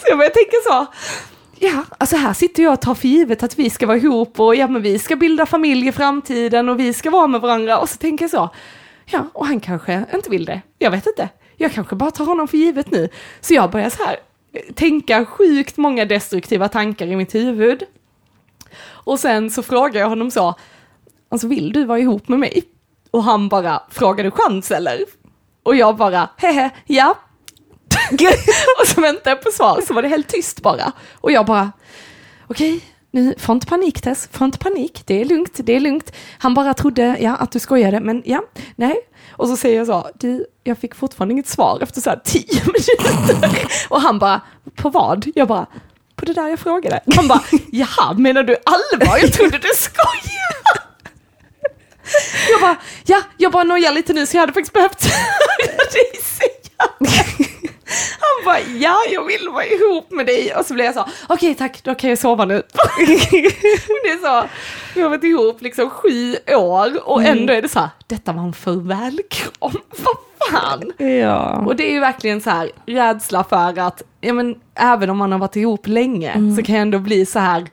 [0.00, 0.86] Så jag börjar tänka så,
[1.58, 4.56] ja, alltså här sitter jag och tar för givet att vi ska vara ihop och
[4.56, 7.88] ja men vi ska bilda familj i framtiden och vi ska vara med varandra och
[7.88, 8.50] så tänker jag så,
[9.06, 11.28] ja och han kanske inte vill det, jag vet inte.
[11.56, 13.08] Jag kanske bara tar honom för givet nu.
[13.40, 14.16] Så jag börjar så här
[14.74, 17.82] tänka sjukt många destruktiva tankar i mitt huvud.
[18.82, 20.54] Och sen så frågar jag honom så,
[21.28, 22.62] alltså vill du vara ihop med mig?
[23.10, 24.98] Och han bara, frågar du chans eller?
[25.70, 27.18] Och jag bara, hehe, ja.
[28.80, 30.92] och så väntade jag på svar, så var det helt tyst bara.
[31.14, 31.72] Och jag bara,
[32.46, 36.12] okej, nu, får inte panik Tess, får inte panik, det är lugnt, det är lugnt.
[36.38, 38.42] Han bara trodde, ja, att du skojade, men ja,
[38.76, 38.96] nej.
[39.32, 42.60] Och så säger jag så, du, jag fick fortfarande inget svar efter så här tio
[42.66, 43.66] minuter.
[43.88, 44.40] Och han bara,
[44.76, 45.26] på vad?
[45.34, 45.66] Jag bara,
[46.16, 47.00] på det där jag frågade.
[47.16, 47.42] Han bara,
[47.72, 49.18] jaha, menar du allvar?
[49.18, 50.49] Jag trodde du skojade.
[52.50, 55.04] Jag bara, ja, jag bara nojar lite nu så jag hade faktiskt behövt.
[58.20, 60.54] Han bara, ja, jag vill vara ihop med dig.
[60.54, 62.54] Och så blev jag så, okej tack, då kan jag sova nu.
[64.02, 64.48] det är så,
[64.94, 68.42] vi har varit ihop liksom sju år och ändå är det så här, detta var
[68.42, 69.50] en farvälkram.
[69.90, 70.16] Vad
[70.50, 70.92] fan?
[71.08, 71.64] Ja.
[71.66, 75.32] Och det är ju verkligen så här rädsla för att, ja men även om man
[75.32, 77.66] har varit ihop länge så kan jag ändå bli så här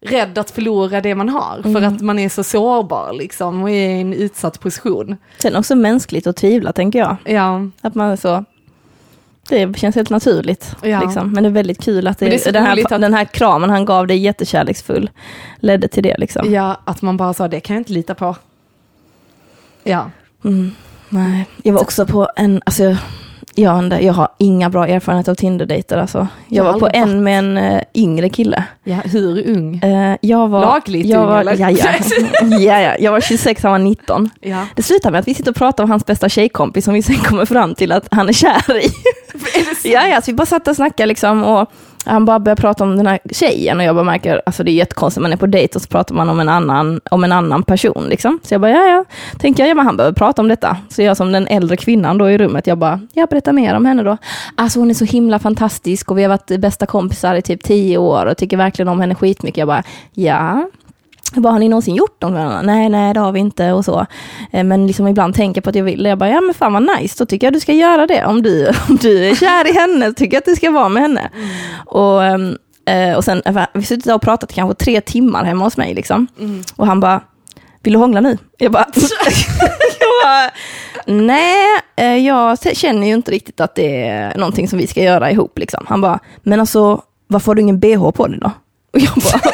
[0.00, 3.88] rädd att förlora det man har för att man är så sårbar liksom och är
[3.96, 5.16] i en utsatt position.
[5.38, 7.16] Sen också mänskligt att tvivla tänker jag.
[7.24, 8.44] Ja, Att man är så,
[9.48, 10.74] det känns helt naturligt.
[10.82, 11.00] Ja.
[11.00, 11.32] Liksom.
[11.32, 13.70] Men det är väldigt kul att det, det är den, här, att- den här kramen
[13.70, 15.10] han gav dig jättekärleksfull
[15.56, 16.14] ledde till det.
[16.18, 16.52] Liksom.
[16.52, 18.36] ja, att man bara sa det kan jag inte lita på.
[19.84, 20.10] Ja,
[20.44, 20.70] Mm,
[21.08, 22.96] nej, jag var också på en, alltså jag,
[23.54, 26.28] inte, jag har inga bra erfarenheter av Tinder-dejter alltså.
[26.48, 28.64] Jag Jag var på en med en uh, yngre kille.
[28.84, 29.76] ja hur ung?
[29.76, 31.56] Eh, jag var, Lagligt jag ung, var, eller?
[31.56, 31.90] Ja, ja.
[32.58, 34.30] ja, ja, jag var 26, han var 19.
[34.40, 34.66] Ja.
[34.76, 37.16] Det slutar med att vi sitter och pratar om hans bästa tjejkompis som vi sen
[37.16, 38.84] kommer fram till att han är kär i.
[38.84, 39.92] Är?
[39.92, 41.70] Ja, ja, så vi bara satt och snackade liksom och
[42.04, 44.72] han bara börjar prata om den här tjejen och jag bara märker, alltså det är
[44.72, 47.62] jättekonstigt, man är på dejt och så pratar man om en annan, om en annan
[47.62, 48.38] person liksom.
[48.42, 49.04] Så jag bara, ja ja,
[49.38, 50.76] tänker jag, ja men han behöver prata om detta.
[50.88, 53.84] Så jag som den äldre kvinnan då i rummet, jag bara, jag berättar mer om
[53.84, 54.16] henne då.
[54.54, 57.98] Alltså hon är så himla fantastisk och vi har varit bästa kompisar i typ tio
[57.98, 59.58] år och tycker verkligen om henne skitmycket.
[59.58, 59.82] Jag bara,
[60.14, 60.64] ja,
[61.34, 62.62] bara, har ni någonsin gjort med varandra?
[62.62, 64.06] Nej, nej, det har vi inte och så.
[64.52, 66.04] Eh, Men liksom ibland tänker på att jag vill.
[66.04, 68.24] Jag bara, ja men fan vad nice, då tycker jag du ska göra det.
[68.24, 71.02] Om du, om du är kär i henne, tycker jag att du ska vara med
[71.02, 71.30] henne.
[71.86, 72.56] Och, ehm,
[72.88, 75.94] eh, och sen, eh, vi har suttit och pratat kanske tre timmar hemma hos mig
[75.94, 76.26] liksom.
[76.76, 77.20] Och han bara,
[77.82, 78.38] vill du hångla nu?
[78.58, 78.86] Jag bara,
[80.00, 80.50] jag bara
[81.06, 81.56] nej,
[82.26, 85.84] jag känner ju inte riktigt att det är någonting som vi ska göra ihop liksom.
[85.88, 88.50] Han bara, men alltså, varför har du ingen bh på dig då?
[88.92, 89.52] Och jag bara,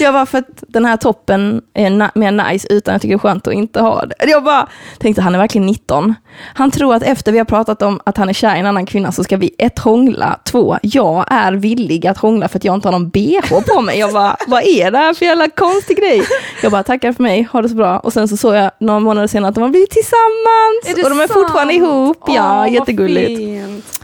[0.00, 0.04] va?
[0.06, 3.16] Jag var för att den här toppen är na- mer nice utan jag tycker det
[3.16, 4.14] är skönt att inte ha det.
[4.28, 6.14] Jag bara tänkte, han är verkligen 19.
[6.54, 8.86] Han tror att efter vi har pratat om att han är kär i en annan
[8.86, 12.74] kvinna så ska vi ett hångla, två, jag är villig att hångla för att jag
[12.74, 13.98] inte har någon bh på mig.
[13.98, 16.22] Jag bara, vad är det här för jävla konstig grej?
[16.62, 17.98] Jag bara, tackar för mig, ha det så bra.
[17.98, 21.20] Och sen så såg jag några månader senare att de har blivit tillsammans och de
[21.20, 22.24] är fortfarande ihop.
[22.26, 23.40] Ja, jättegulligt.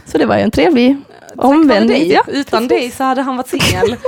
[0.05, 0.97] Så det var ju en trevlig
[1.37, 2.11] omvändning.
[2.11, 2.21] Ja.
[2.27, 3.95] Utan dig så hade han varit singel.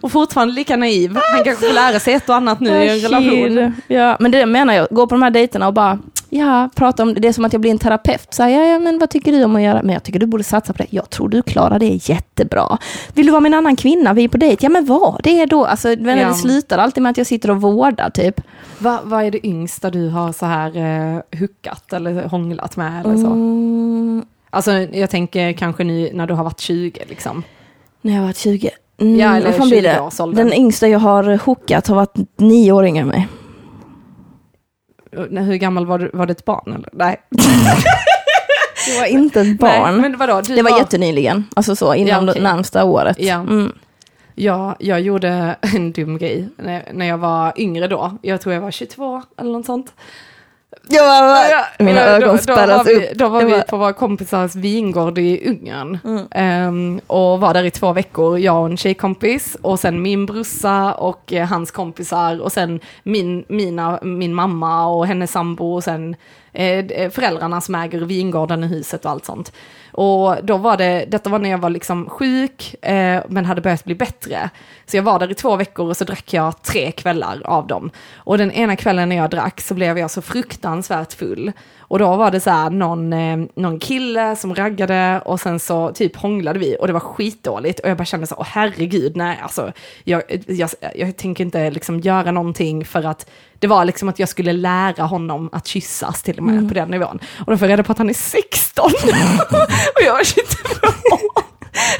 [0.00, 1.18] och fortfarande lika naiv.
[1.34, 3.74] Han kanske får lära sig ett och annat nu i en relation.
[3.86, 7.14] Ja, men det menar jag, gå på de här dejterna och bara, ja, prata om
[7.14, 8.34] det, det är som att jag blir en terapeut.
[8.34, 9.82] Så här, ja, ja, men vad tycker du om att göra?
[9.82, 10.86] Men jag tycker du borde satsa på det.
[10.90, 12.78] Jag tror du klarar det jättebra.
[13.14, 14.12] Vill du vara med en annan kvinna?
[14.12, 14.66] Vi är på dejt.
[14.66, 15.20] Ja, men vad?
[15.22, 16.16] Det är då, alltså, ja.
[16.16, 16.28] Ja.
[16.28, 18.40] det slutar alltid med att jag sitter och vårdar, typ.
[18.78, 23.16] Va, vad är det yngsta du har så här eh, huckat eller hånglat med eller
[23.16, 23.26] så?
[23.26, 27.42] Mm, Alltså jag tänker kanske nu när du har varit 20 liksom.
[28.00, 28.70] när jag var 20.
[29.00, 29.98] Mm, Ja, eller fan blir det?
[29.98, 30.36] 20-årsåldern.
[30.48, 33.28] Den yngsta jag har hookat har varit nio år yngre än mig.
[35.16, 36.10] Och Hur gammal var du?
[36.12, 36.88] Var det ett barn eller?
[36.92, 37.16] Nej.
[38.86, 39.92] Det var inte ett barn.
[39.92, 40.40] Nej, men vadå?
[40.40, 42.34] Det var, jättenyligen, alltså så, inom Ja, okej.
[42.34, 43.16] det närmsta året.
[43.20, 43.34] Ja.
[43.34, 43.72] Mm.
[44.34, 48.18] Ja, jag gjorde en dum grej när, när jag var yngre då.
[48.22, 49.92] Jag tror jag var 22 eller något sånt.
[51.78, 53.14] Mina Ja, ögon då, spärras var vi, upp.
[53.14, 55.98] Då var vi på vår kompisars vingård i Ungern.
[56.04, 56.26] Mm.
[56.30, 60.92] Ehm, och var där i två veckor, jag och en tjejkompis och sen min brorsa
[60.92, 66.16] och eh, hans kompisar och sen min, mina, min mamma och hennes sambo och sen
[66.52, 69.52] eh, föräldrarna som äger vingården i huset och allt sånt.
[69.92, 73.84] Och då var det, detta var när jag var liksom sjuk eh, men hade börjat
[73.84, 74.50] bli bättre.
[74.86, 77.90] Så jag var där i två veckor och så drack jag tre kvällar av dem.
[78.14, 81.52] Och den ena kvällen när jag drack så blev jag så fruktansvärt full.
[81.78, 85.92] Och då var det så här någon, eh, någon kille som raggade och sen så
[85.92, 87.80] typ hånglade vi och det var skitdåligt.
[87.80, 89.72] Och jag bara kände så, åh herregud, nej alltså,
[90.04, 94.28] jag, jag, jag tänker inte liksom göra någonting för att det var liksom att jag
[94.28, 97.18] skulle lära honom att kyssas till och med på den nivån.
[97.46, 98.84] Och då får jag reda på att han är 16
[99.94, 100.86] och jag var 22.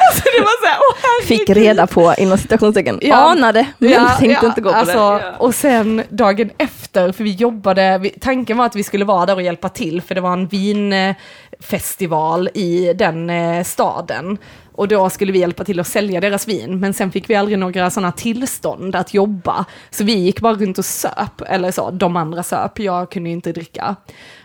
[0.08, 0.97] Alltså det var så här, åh.
[1.24, 3.16] Fick reda på, inom citationstecken, Ja.
[3.16, 5.34] anade, men tänkte inte gå på alltså, det.
[5.38, 9.34] Och sen dagen efter, för vi jobbade, vi, tanken var att vi skulle vara där
[9.34, 14.38] och hjälpa till, för det var en vinfestival i den eh, staden.
[14.74, 17.58] Och då skulle vi hjälpa till att sälja deras vin, men sen fick vi aldrig
[17.58, 19.64] några sådana tillstånd att jobba.
[19.90, 23.34] Så vi gick bara runt och söp, eller så, de andra söp, jag kunde ju
[23.34, 23.96] inte dricka.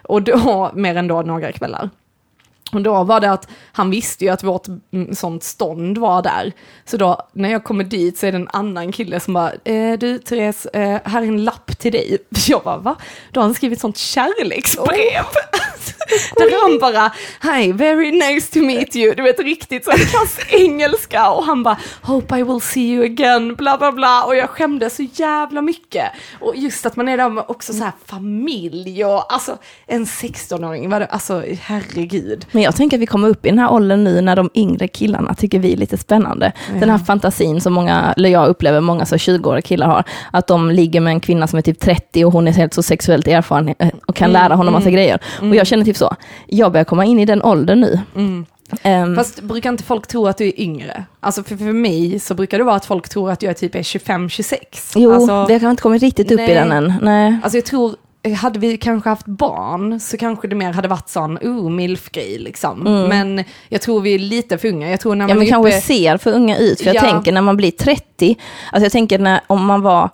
[0.03, 1.89] Och då, mer än då några kvällar.
[2.74, 6.51] Och då var det att han visste ju att vårt mm, sånt stånd var där.
[6.86, 9.97] Så då när jag kommer dit så är det en annan kille som bara, eh,
[9.99, 12.17] du Therese, eh, här är en lapp till dig.
[12.47, 12.95] Jag bara, va?
[13.32, 15.26] Då har han skrivit sånt kärleksbrev.
[16.38, 17.12] Där han bara,
[17.56, 19.16] hi, very nice to meet you.
[19.16, 21.30] Du vet riktigt så kass engelska.
[21.30, 24.24] Och han bara, hope I will see you again, bla bla bla.
[24.24, 26.06] Och jag skämdes så jävla mycket.
[26.40, 29.58] Och just att man är där med också så här familj och alltså
[29.88, 32.46] en 16-åring, vad det- alltså herregud.
[32.52, 34.88] Men jag tänker att vi kommer upp i den här åldern nu när de yngre
[34.88, 36.52] killarna tycker vi är lite spännande.
[36.80, 40.72] Den här fantasin som många, eller jag upplever många så 20-åriga killar har, att de
[40.72, 43.76] ligger med en kvinna som är typ 30 och hon är helt så sexuellt erfaren
[43.80, 45.20] eh, och kan lära honom massa grejer.
[45.40, 46.15] Och jag känner typ så,
[46.47, 47.99] jag börjar komma in i den åldern nu.
[48.84, 51.05] Ehm, Fast brukar inte folk tro att du är yngre?
[51.19, 53.82] Alltså för, för mig så brukar det vara att folk tror att jag typ är
[53.82, 54.55] 25-26.
[54.95, 56.55] jo, alltså, vi har inte kommit riktigt upp i nej.
[56.55, 56.93] den än.
[57.01, 57.38] Nej.
[57.43, 57.95] alltså jag tror,
[58.38, 62.84] hade vi kanske haft barn så kanske det mer hade varit sån, oh, milf-grej liksom.
[63.09, 64.89] Men jag tror vi är lite för unga.
[64.91, 65.30] Jag tror när Mm.
[65.30, 65.82] Ja, man men är kanske uppe...
[65.88, 66.80] ser för unga ut.
[66.80, 67.01] För jag Ja.
[67.01, 68.38] tänker när man blir 30,
[68.71, 70.09] alltså jag tänker när, om man var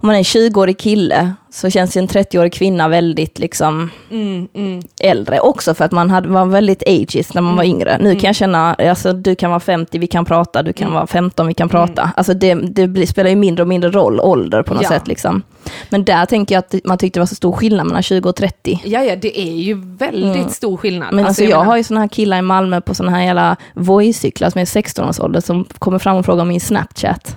[0.00, 4.48] om man är en 20-årig kille så känns ju en 30-årig kvinna väldigt liksom Mm,
[4.54, 4.82] mm.
[5.00, 7.98] äldre också för att man hade, var väldigt ageist när man var yngre.
[8.00, 11.06] Nu kan jag känna, alltså du kan vara 50, vi kan prata, du kan vara
[11.06, 12.10] 15, vi kan prata.
[12.16, 14.88] Alltså det, det spelar ju mindre och mindre roll, ålder på något Ja.
[14.88, 15.42] sätt liksom.
[15.90, 18.36] Men där tänker jag att man tyckte det var så stor skillnad mellan 20 och
[18.36, 18.80] 30.
[18.84, 21.14] Ja, ja, det är ju väldigt stor skillnad.
[21.14, 23.56] Men alltså, jag, menar- har ju såna här killar i Malmö på såna här jävla
[23.74, 27.36] Voi-cyklar som är 16-årsålder som kommer fram och frågar om min Snapchat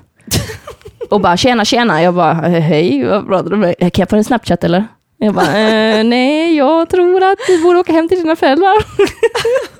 [1.12, 3.76] och bara tjena tjena, jag bara eh, hej, vad pratar du med?
[3.80, 4.88] Kan jag få en Snapchat eller?
[5.18, 8.76] Jag bara eh, nej, jag tror att du borde åka hem till dina föräldrar.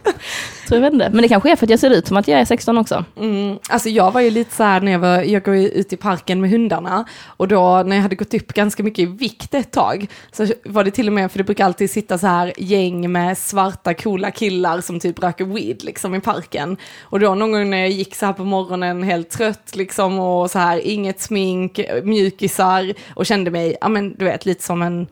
[0.72, 2.28] så jag vet inte, men det kanske är för att jag ser ut som att
[2.28, 3.06] jag är 16 också.
[3.18, 5.94] Mm, alltså jag var ju lite så här när jag var, jag går ju ut
[5.94, 9.54] i parken med hundarna och då när jag hade gått upp ganska mycket i vikt
[9.54, 12.54] ett tag så var det till och med, för det brukar alltid sitta så här
[12.58, 16.78] gäng med svarta coola killar som typ röker weed liksom i parken.
[17.02, 20.52] Och då någon gång när jag gick så här på morgonen helt trött liksom och
[20.52, 25.08] så här inget smink, mjukisar och kände mig, ja men du vet lite som en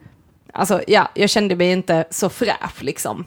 [0.54, 3.26] Alltså ja, jag kände mig inte så fräsch liksom.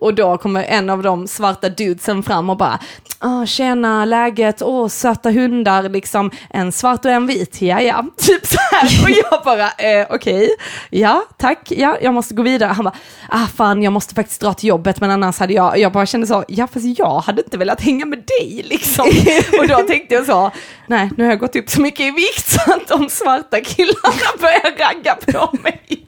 [0.00, 2.78] Och då kommer en av de svarta dudesen fram och bara,
[3.18, 8.46] ah, tjena läget, åh söta hundar, liksom en svart och en vit, ja ja, typ
[8.46, 9.04] så här.
[9.04, 10.50] Och jag bara, eh, okej,
[10.90, 12.72] ja tack, ja jag måste gå vidare.
[12.72, 12.94] Han bara,
[13.28, 16.26] ah fan jag måste faktiskt dra till jobbet men annars hade jag, jag bara kände
[16.26, 19.08] så, ja fast jag hade inte velat hänga med dig liksom.
[19.60, 20.50] och då tänkte jag så,
[20.86, 24.38] nej nu har jag gått upp så mycket i vikt så att de svarta killarna
[24.40, 26.06] börjar ragga på mig.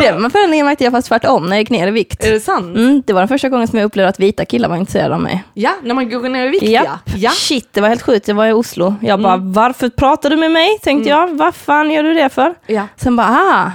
[0.00, 0.10] Det.
[0.10, 2.24] Den förändringen märkte jag fast tvärtom när jag gick ner i vikt.
[2.24, 2.76] Är det sant?
[2.76, 5.20] Mm, det var den första gången som jag upplevde att vita killar var intresserade av
[5.20, 5.44] mig.
[5.54, 6.98] Ja, när man går ner i vikt ja.
[7.04, 7.14] Ja.
[7.14, 7.32] Mm.
[7.32, 8.28] Shit, det var helt sjukt.
[8.28, 8.94] Jag var i Oslo.
[9.00, 10.78] Jag bara, varför pratar du med mig?
[10.82, 11.38] Tänkte jag.
[11.38, 12.54] Vad fan gör du det för?
[12.66, 12.82] Ja.
[12.96, 13.72] Sen bara, ah,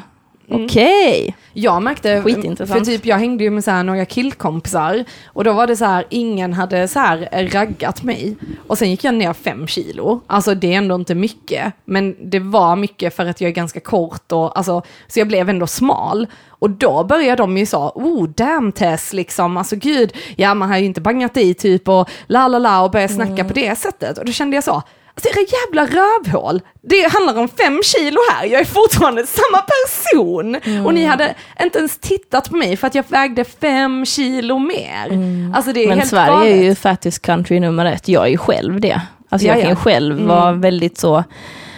[0.55, 1.35] okej.
[1.53, 2.21] Jag märkte,
[2.67, 5.85] för typ jag hängde ju med så här några killkompisar och då var det så
[5.85, 8.35] här, ingen hade så här raggat mig.
[8.67, 10.21] Och sen gick jag ner fem kilo.
[10.27, 13.79] Alltså det är ändå inte mycket, men det var mycket för att jag är ganska
[13.79, 16.27] kort och alltså, så jag blev ändå smal.
[16.47, 20.77] Och då började de ju så, oh damn Tess, liksom, alltså gud, ja man har
[20.77, 24.17] ju inte bangat i typ och la la la och började snacka på det sättet.
[24.17, 24.83] Och då kände jag så,
[25.15, 30.55] Alltså era jävla rövhål, det handlar om fem kilo här, jag är fortfarande samma person.
[30.85, 35.07] Och ni hade inte ens tittat på mig för att jag vägde fem kilo mer.
[35.55, 36.47] Alltså det är Men Sverige galet.
[36.53, 38.07] är ju fattest country nummer ett.
[38.07, 39.01] Jag är ju själv det.
[39.29, 41.23] Alltså jag Ja, kan ju själv vara väldigt så,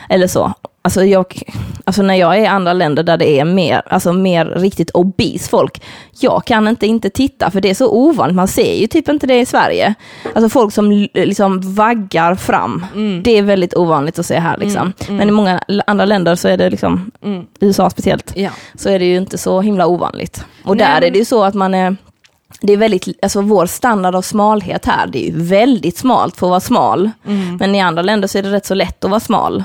[0.09, 0.53] eller så.
[0.85, 1.25] Alltså, jag,
[1.83, 5.49] alltså när jag är i andra länder där det är mer, alltså mer riktigt obese
[5.49, 5.81] folk,
[6.19, 9.27] jag kan inte inte titta för det är så ovanligt, man ser ju typ inte
[9.27, 9.93] det i Sverige.
[10.35, 12.85] Alltså folk som liksom vaggar fram,
[13.23, 14.93] det är väldigt ovanligt att se här liksom.
[15.09, 17.11] Men i många andra länder så är det liksom,
[17.59, 18.49] USA speciellt, Ja.
[18.75, 20.45] så är det ju inte så himla ovanligt.
[20.63, 21.95] Och Nej, där är det ju så att man är,
[22.61, 26.49] det är väldigt, alltså vår standard av smalhet här, det är väldigt smalt för att
[26.49, 27.11] vara smal.
[27.27, 27.57] Mm.
[27.57, 29.63] Men i andra länder så är det rätt så lätt att vara smal.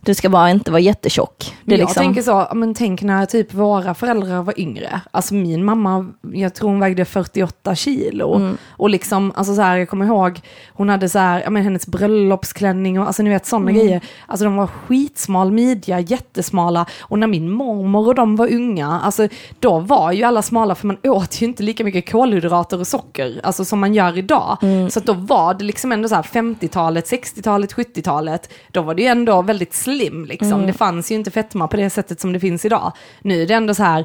[0.00, 1.56] Du ska bara inte vara jättetjock.
[1.64, 5.00] Det jag liksom, tänker så, men tänk när typ våra föräldrar var yngre.
[5.10, 8.34] Alltså min mamma, jag tror hon vägde 48 kilo.
[8.34, 8.56] Mm.
[8.70, 10.40] Och liksom, alltså så här, jag kommer ihåg,
[10.72, 13.80] hon hade så här, men hennes bröllopsklänning och alltså ni vet sådana Mm.
[13.82, 14.00] grejer.
[14.26, 16.86] Alltså de var skitsmal midja, jättesmala.
[17.00, 19.28] Och när min mormor och de var unga, alltså
[19.60, 23.40] då var ju alla smala för man åt ju inte lika mycket kolhydrater och socker,
[23.42, 24.58] alltså som man gör idag.
[24.62, 24.90] Mm.
[24.90, 29.02] Så att då var det liksom ändå så här 50-talet, 60-talet, 70-talet, då var det
[29.02, 30.66] ju ändå väldigt slim liksom.
[30.66, 32.92] Det fanns ju inte fetma på det sättet som det finns idag.
[33.22, 34.04] Nu är det ändå så här,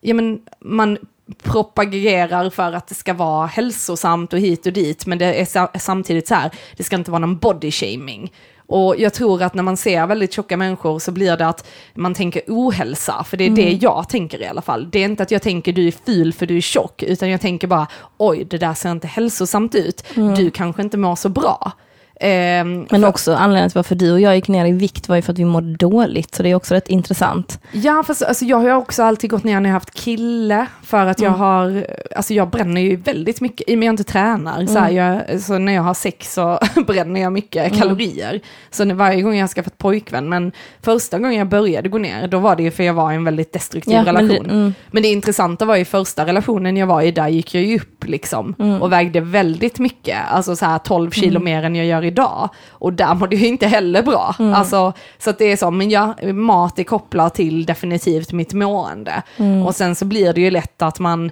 [0.00, 0.98] ja men man
[1.42, 5.72] propagerar för att det ska vara hälsosamt och hit och dit, men det är sa-
[5.78, 8.32] samtidigt så här, det ska inte vara någon body shaming.
[8.68, 12.14] Och jag tror att när man ser väldigt tjocka människor så blir det att man
[12.14, 14.90] tänker ohälsa, för det är det jag tänker i alla fall.
[14.90, 17.40] Det är inte att jag tänker du är ful för du är tjock, utan jag
[17.40, 20.04] tänker bara oj, det där ser inte hälsosamt ut,
[20.36, 21.72] du kanske inte mår så bra.
[22.20, 25.16] Ehm, men för- också anledningen till varför du och jag gick ner i vikt var
[25.16, 26.34] ju för att vi mådde dåligt.
[26.34, 27.60] Så det är också rätt intressant.
[27.72, 31.06] Ja, fast alltså, jag har också alltid gått ner när jag har haft kille, för
[31.06, 34.04] att jag har, alltså jag bränner ju väldigt mycket, i och med att jag inte
[34.12, 38.40] tränar, så, här, jag, så när jag har sex så bränner jag mycket kalorier.
[38.70, 40.52] Så när, varje gång jag har skaffat pojkvän, men
[40.82, 43.24] första gången jag började gå ner, då var det ju för jag var i en
[43.24, 44.50] väldigt destruktiv Ja, men det- relation.
[44.50, 44.74] mm.
[44.90, 48.04] Men det intressanta var ju första relationen jag var i, där gick jag ju upp
[48.04, 48.82] liksom, Mm.
[48.82, 52.48] och vägde väldigt mycket, alltså så här 12 kilo mer än jag gör idag.
[52.70, 54.34] Och där mådde jag inte heller bra.
[54.38, 54.54] Mm.
[54.54, 59.22] Alltså, så det är så, men ja, mat är kopplat till definitivt mitt mående.
[59.36, 59.66] Mm.
[59.66, 61.30] Och sen så blir det ju lätt att man,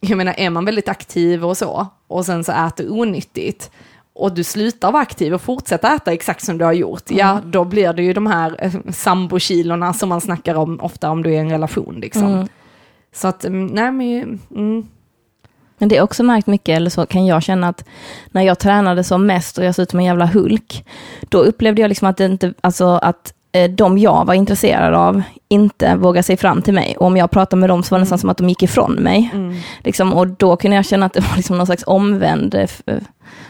[0.00, 3.70] jag menar är man väldigt aktiv och så, och sen så äter onyttigt,
[4.14, 7.64] och du slutar vara aktiv och fortsätter äta exakt som du har gjort, ja då
[7.64, 11.34] blir det ju de här eh, sambokilorna som man snackar om ofta om du är
[11.34, 12.48] i en relation liksom.
[13.12, 14.88] Så att, mm, nej men, mm,
[15.78, 17.84] Men det är också märkt mycket, eller så kan jag känna att
[18.30, 20.84] när jag tränade som mest och jag såg ut som en jävla Hulk,
[21.28, 25.22] då upplevde jag liksom att det inte, alltså att eh, de jag var intresserad av
[25.48, 26.96] inte vågade sig fram till mig.
[26.96, 28.92] Och om jag pratade med dem så var det nästan som att de gick ifrån
[28.92, 29.30] mig.
[29.34, 29.56] Mm.
[29.84, 32.96] Liksom, och då kunde jag känna att det var liksom någon slags omvänd, eh,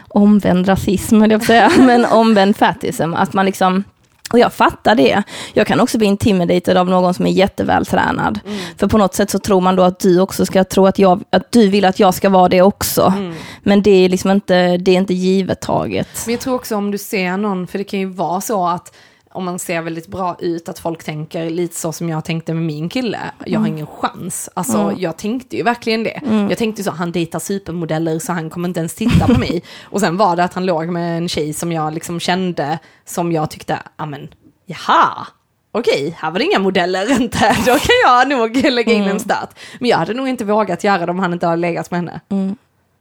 [0.07, 3.13] omvänd rasism, höll jag på säga, men omvänd fatism.
[3.13, 3.83] Att man liksom,
[4.33, 5.23] och jag fattar det.
[5.53, 8.39] Jag kan också bli intimidated av någon som är jättevältränad.
[8.45, 8.59] Mm.
[8.77, 11.23] För på något sätt så tror man då att du också ska tro att, jag,
[11.29, 13.13] att du vill att jag ska vara det också.
[13.17, 13.33] Mm.
[13.63, 16.07] Men det är liksom inte, det är inte givet taget.
[16.25, 18.95] Men jag tror också om du ser någon, för det kan ju vara så att
[19.31, 22.63] om man ser väldigt bra ut, att folk tänker lite så som jag tänkte med
[22.63, 23.19] min kille.
[23.45, 24.49] Jag har ingen chans.
[24.53, 26.21] Alltså jag tänkte ju verkligen det.
[26.49, 29.63] Jag tänkte så, han dejtar supermodeller så han kommer inte ens titta på mig.
[29.83, 33.31] Och sen var det att han låg med en tjej som jag liksom kände, som
[33.31, 34.27] jag tyckte, ja men,
[34.65, 35.27] jaha.
[35.71, 37.55] Okej, här var det inga modeller inte.
[37.65, 39.49] Då kan jag nog lägga in en start.
[39.79, 42.21] Men jag hade nog inte vågat göra det om han inte hade legat med henne.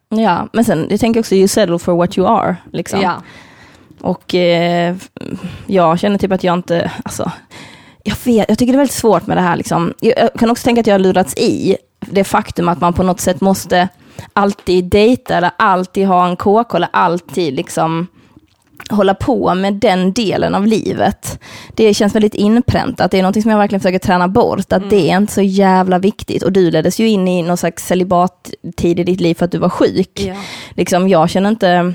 [0.09, 2.57] Ja, men sen, jag tänker också you settle for what you are.
[2.73, 3.01] Liksom.
[3.01, 3.23] Ja.
[4.01, 4.97] Och eh,
[5.67, 7.33] jag känner typ att jag inte, alltså,
[8.05, 9.95] jag vet, jag tycker det är väldigt svårt med det här liksom.
[10.01, 13.21] Jag, kan också tänka att jag har lurats i det faktum att man på något
[13.21, 13.89] sätt måste
[14.33, 18.07] alltid dejta eller alltid ha en KK eller alltid liksom
[18.91, 21.41] hålla på med den delen av livet.
[21.75, 23.11] Det känns väldigt inpräntat.
[23.11, 24.73] Det är något som jag verkligen försöker träna bort.
[24.73, 26.43] Att det är inte så jävla viktigt.
[26.43, 29.59] Och du leddes ju in i någon slags celibattid i ditt liv för att du
[29.59, 30.21] var sjuk.
[30.21, 30.35] Ja.
[30.71, 31.95] Liksom, jag känner inte...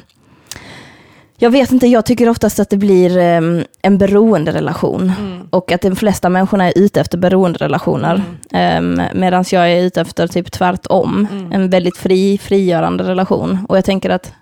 [1.37, 5.11] Jag vet inte, jag tycker oftast att det blir em, en beroenderelation.
[5.49, 8.23] Och att de flesta människorna är ute efter beroenderelationer.
[8.79, 11.27] Um, Medan jag är ute efter typ tvärtom.
[11.51, 13.57] En väldigt fri, frigörande relation.
[13.69, 14.33] Och jag tänker att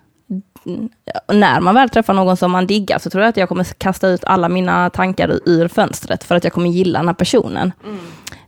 [0.66, 0.90] mm,
[1.28, 4.08] när man väl träffar någon som man diggar så tror jag att jag kommer kasta
[4.08, 7.72] ut alla mina tankar ur- fönstret för att jag kommer gilla den här personen.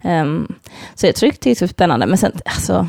[0.01, 0.53] Ehm,
[0.95, 2.05] så jag tycker det är så spännande.
[2.05, 2.87] Men sen, alltså,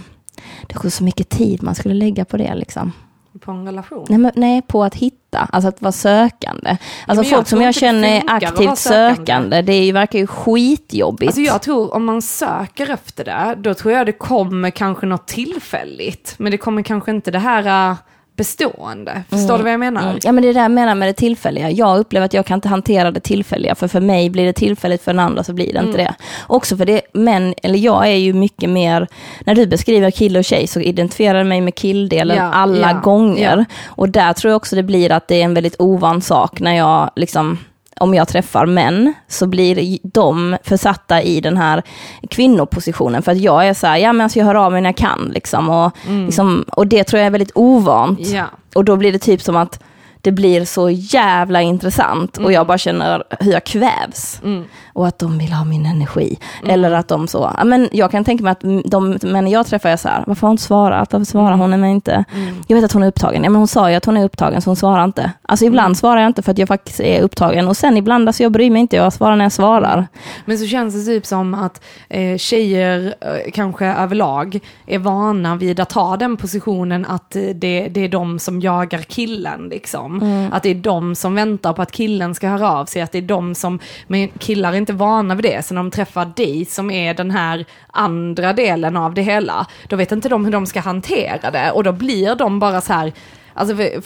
[0.67, 2.93] det går så mycket tid man skulle lägga på det liksom.
[3.41, 4.07] På en relation.
[4.09, 6.76] Nej, men, nej, på att hitta, alltså att vara sökande.
[7.07, 9.16] Alltså folk som jag känner är aktivt sökande.
[9.16, 11.28] sökande, det är ju, verkar ju skitjobbigt.
[11.28, 15.26] Alltså jag tror om man söker efter det, då tror jag det kommer kanske något
[15.26, 16.35] tillfälligt.
[16.39, 17.97] Men det kommer kanske inte det här äh,
[18.37, 19.22] bestående.
[19.30, 20.03] Förstår du vad jag menar?
[20.03, 20.18] Mm.
[20.22, 21.70] Ja men det är det jag menar med det tillfälliga.
[21.70, 25.03] Jag upplever att jag kan inte hantera det tillfälliga, för för mig blir det tillfälligt,
[25.03, 25.87] för den andra så blir det Mm.
[25.91, 26.14] inte det.
[26.47, 29.09] Också för det, men, eller jag är ju mycket mer,
[29.47, 33.01] när du beskriver kille och tjej så identifierar jag mig med killdelen Ja, alla ja,
[33.01, 33.57] gånger.
[33.59, 33.64] ja.
[33.87, 36.74] Och där tror jag också det blir att det är en väldigt ovan sak när
[36.76, 37.59] jag liksom
[38.01, 41.82] om jag träffar män så blir de försatta i den här
[42.30, 43.22] kvinnopositionen.
[43.22, 44.97] För att jag är så här, ja men alltså jag hör av mig när jag
[44.97, 45.30] kan.
[45.34, 48.20] Liksom, och, liksom, och det tror jag är väldigt ovant.
[48.20, 48.34] Mm.
[48.34, 48.45] Ja.
[48.74, 49.82] Och då blir det typ som att
[50.25, 54.41] det blir så jävla intressant och jag bara känner hur jag kvävs.
[54.45, 54.64] Mm.
[54.93, 56.39] Och att de vill ha min energi.
[56.66, 59.97] Eller att de så, men jag kan tänka mig att de män jag träffar är
[59.97, 61.12] så här, varför har hon inte svarat?
[61.12, 62.25] Varför svarar hon mig inte?
[62.66, 63.45] Jag vet att hon är upptagen.
[63.45, 65.33] Ja men hon sa ju att hon är upptagen så hon svarar inte.
[65.43, 67.68] Alltså ibland svarar jag inte för att jag faktiskt är upptagen.
[67.68, 70.07] Och sen ibland, alltså jag bryr mig inte, jag svarar när jag svarar.
[70.45, 75.81] Men så känns det typ som att eh, tjejer eh, kanske överlag är vana vid
[75.81, 80.14] att ta den positionen att eh, det, det är de som jagar killen liksom.
[80.53, 83.19] Att det är de som väntar på att killen ska höra av sig, att det
[83.19, 86.65] är de som, men killar är inte vana vid det, så när de träffar dig
[86.65, 90.67] som är den här andra delen av det hela, då vet inte de hur de
[90.67, 91.71] ska hantera det.
[91.71, 93.12] Och då blir de bara så här,
[93.55, 94.03] alltså för,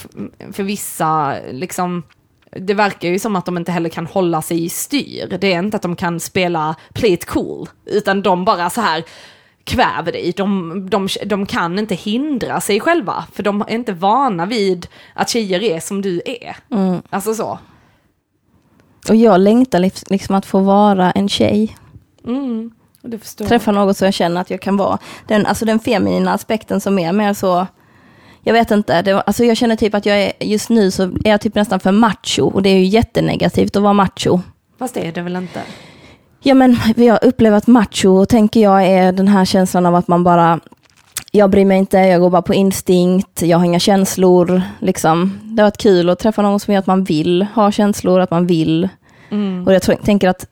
[0.52, 2.02] för vissa liksom
[2.56, 5.38] det verkar ju som att de inte heller kan hålla sig i styr.
[5.40, 9.04] Det är inte att de kan spela play it cool, utan de bara så här
[9.68, 10.32] kväver dig.
[10.36, 15.28] De, de, de kan inte hindra sig själva, för de är inte vana vid att
[15.28, 16.56] tjejer är som du är.
[17.10, 17.58] Alltså så.
[19.08, 19.78] Och jag längtar
[20.10, 21.76] liksom att få vara en tjej.
[22.26, 22.70] Mm,
[23.48, 24.98] träffa något som jag känner att jag kan vara.
[25.26, 27.66] Den, alltså den feminina aspekten som är mer så,
[28.42, 31.30] jag vet inte, det, alltså jag känner typ att jag är, just nu så är
[31.30, 34.40] jag typ nästan för macho och det är ju jättenegativt att vara macho.
[34.78, 35.60] Fast det är det väl inte?
[36.48, 40.24] Ja men jag upplever att macho, tänker jag, är den här känslan av att man
[40.24, 40.60] bara,
[41.32, 45.38] jag bryr mig inte, jag går bara på instinkt, jag har inga känslor, liksom.
[45.42, 48.30] Det har varit kul att träffa någon som gör att man vill ha känslor, att
[48.30, 48.88] man vill.
[49.66, 50.46] Och jag tror, tänker att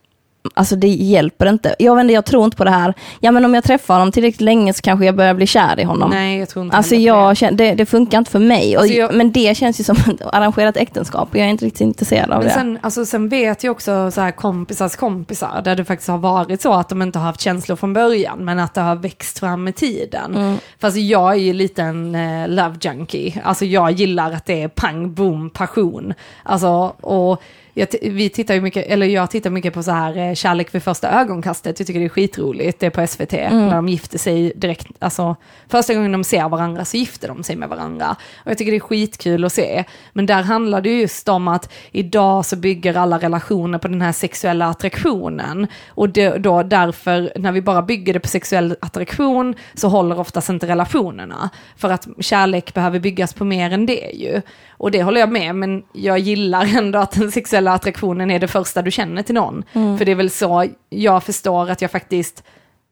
[0.54, 1.74] Alltså det hjälper inte.
[1.78, 4.12] Jag, vet inte, jag tror inte på det här, ja men om jag träffar honom
[4.12, 6.10] tillräckligt länge så kanske jag börjar bli kär i honom.
[6.10, 8.76] Nej, jag tror inte Alltså jag känner, det, det funkar inte för mig.
[8.76, 11.80] Alltså jag- Men det känns ju som ett arrangerat äktenskap och jag är inte riktigt
[11.80, 12.54] intresserad av Men det.
[12.54, 16.62] sen, alltså, sen vet jag också så här kompisars kompisar, där det faktiskt har varit
[16.62, 19.64] så att de inte har haft känslor från början, men att det har växt fram
[19.64, 20.58] med tiden.
[20.80, 24.68] Fast jag är ju lite en eh, love junkie, alltså jag gillar att det är
[24.68, 26.14] pang, boom, passion.
[26.42, 26.68] Alltså,
[27.00, 27.42] och
[27.78, 30.82] jag, vi tittar ju mycket, eller jag tittar mycket på så här eh, Kärlek vid
[30.82, 34.52] första ögonkastet, jag tycker det är skitroligt, det är på SVT, när de gifter sig
[34.56, 35.36] direkt, alltså
[35.68, 38.16] första gången de ser varandra så gifter de sig med varandra.
[38.44, 39.84] Och jag tycker det är skitkul att se.
[40.12, 44.02] Men där handlar det ju just om att idag så bygger alla relationer på den
[44.02, 45.66] här sexuella attraktionen.
[45.88, 50.48] Och det, då därför, när vi bara bygger det på sexuell attraktion så håller oftast
[50.48, 51.50] inte relationerna.
[51.76, 54.42] För att kärlek behöver byggas på mer än det ju.
[54.78, 58.48] Och det håller jag med, men jag gillar ändå att den sexuella attraktionen är det
[58.48, 59.64] första du känner till någon.
[59.98, 62.42] För det är väl så jag förstår att jag faktiskt,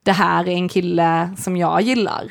[0.03, 2.29] det här är en kille som jag gillar.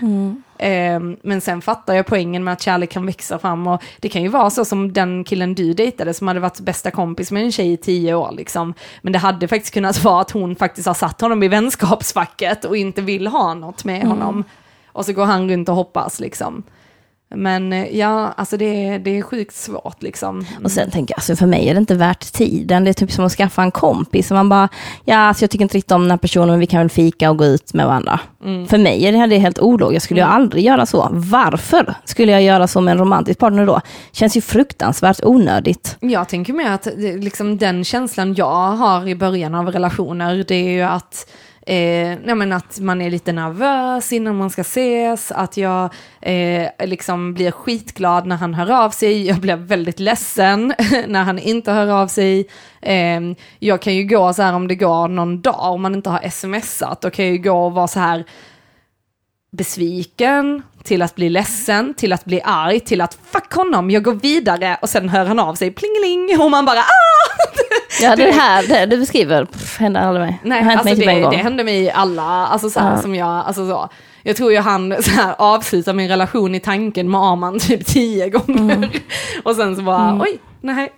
[0.57, 4.21] Eh, men sen fattar jag poängen med att kärlek kan växa fram och det kan
[4.21, 7.51] ju vara så som den killen du dejtade som hade varit bästa kompis med en
[7.51, 8.73] tjej i tio år liksom.
[9.01, 12.77] Men det hade faktiskt kunnat vara att hon faktiskt har satt honom i vänskapsfacket och
[12.77, 14.43] inte vill ha något med honom.
[14.87, 16.63] Och så går han runt och hoppas liksom.
[17.35, 20.45] Men eh, ja, alltså det är, det är sjukt svårt liksom.
[20.63, 22.83] Och sen tänker jag, alltså för mig är det inte värt tiden.
[22.83, 24.31] Det är typ som att skaffa en kompis.
[24.31, 24.69] Och man bara,
[25.05, 27.29] ja, alltså jag tycker inte riktigt om den här personen, men vi kan väl fika
[27.29, 28.19] och gå ut med varandra.
[28.67, 29.93] För mig är det här det är helt ologiskt.
[29.93, 31.09] Jag skulle ju aldrig göra så.
[31.11, 33.81] Varför skulle jag göra så med en romantisk partner då?
[34.11, 35.97] Känns ju fruktansvärt onödigt.
[35.99, 40.55] Jag tänker mer att det, liksom den känslan jag har i början av relationer, det
[40.55, 41.29] är ju att
[41.65, 46.69] Eh, nej men att man är lite nervös innan man ska ses, att jag eh,
[46.79, 50.73] liksom blir skitglad när han hör av sig, jag blir väldigt ledsen
[51.07, 52.47] när han inte hör av sig.
[52.81, 53.21] Eh,
[53.59, 56.29] jag kan ju gå så här om det går någon dag, om man inte har
[56.29, 58.25] smsat, då kan jag ju gå och vara så här
[59.51, 64.13] besviken, till att bli ledsen, till att bli arg, till att fuck honom, jag går
[64.13, 67.22] vidare och sen hör han av sig plingeling och man bara ah!
[68.01, 70.39] Ja, det här det du beskriver pff, händer aldrig mig.
[70.43, 73.01] Nej, det hänt alltså mig det, det hände mig i alla, alltså så här, Ja.
[73.01, 73.89] som jag, alltså så.
[74.23, 78.29] Jag tror ju han så här, avslutar min relation i tanken med Arman typ tio
[78.29, 78.75] gånger.
[78.75, 78.89] Mm.
[79.43, 80.93] och sen så bara, oj, nej.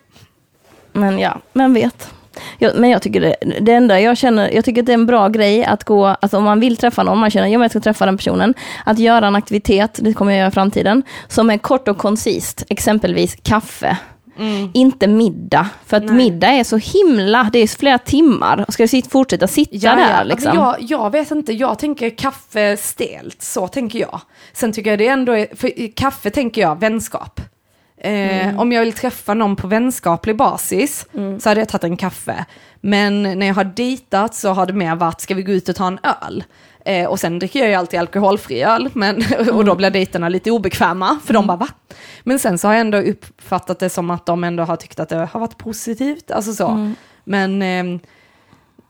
[0.91, 2.09] Men ja, men vet.
[2.57, 5.27] Jag, men jag tycker det, det enda jag känner, jag tycker det är en bra
[5.29, 8.17] grej att gå, alltså om man vill träffa någon, man känner, jag ska träffa den
[8.17, 8.53] personen,
[8.85, 12.63] att göra en aktivitet, det kommer jag göra i framtiden, som är kort och koncist,
[12.69, 13.97] exempelvis kaffe.
[14.73, 16.15] Inte middag, för att Mm.
[16.15, 16.25] Nej.
[16.31, 18.65] middag är så himla, det är flera timmar.
[18.69, 20.57] Ska sit, fortsätta sitta där liksom?
[20.59, 24.21] Alltså, jag, jag vet inte, jag tänker kaffe stelt, så tänker jag.
[24.53, 27.41] Sen tycker jag det ändå är, för kaffe tänker jag vänskap.
[27.97, 28.59] Eh, Mm.
[28.59, 31.07] Om jag vill träffa någon på vänskaplig basis
[31.39, 32.45] så hade jag tagit en kaffe.
[32.81, 35.75] Men när jag har dejtat så har det mer varit, ska vi gå ut och
[35.75, 36.43] ta en öl?
[36.85, 39.65] Eh, och sen dricker jag ju alltid alkoholfri öl, men, och Mm.
[39.65, 41.67] då blir dejterna lite obekväma, för de bara va?
[42.23, 45.09] Men sen så har jag ändå uppfattat det som att de ändå har tyckt att
[45.09, 46.67] det har varit positivt, alltså så.
[46.67, 46.95] Mm.
[47.23, 47.99] Men ehm,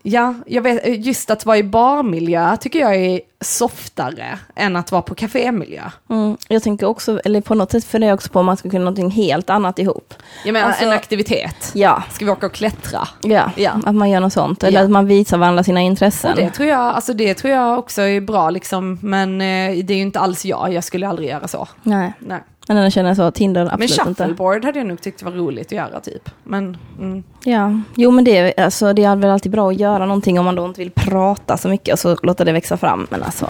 [0.08, 5.02] Ja, jag vet, just att vara i barmiljö tycker jag är softare än att vara
[5.02, 5.82] på kafémiljö.
[6.10, 8.70] Mm, jag tänker också, eller på något sätt funderar jag också på om man ska
[8.70, 10.14] kunna någonting helt annat ihop.
[10.46, 11.72] Jag menar Alltså- en aktivitet.
[11.74, 13.08] Ja, Ska vi åka och klättra?
[13.24, 13.72] ja, Ja.
[13.86, 14.64] att man gör något sånt.
[14.64, 14.84] Eller Ja.
[14.86, 16.32] att man visar varandra sina intressen.
[16.32, 19.94] Och det tror jag, alltså det tror jag också är bra liksom, men eh, det
[19.94, 21.68] är ju inte alls jag, jag skulle aldrig göra så.
[21.84, 22.40] Nej, Nej.
[22.68, 24.24] Men den känner jag så, Tinder Men absolut inte.
[24.24, 26.30] shuffleboard hade jag nog tyckt var roligt att göra typ.
[26.44, 27.24] Men, mm.
[27.44, 30.46] Ja, jo men det, är- alltså, det är väl alltid bra att göra någonting om
[30.46, 33.08] man då inte vill prata så mycket och så låta det växa fram.
[33.10, 33.50] Men alltså,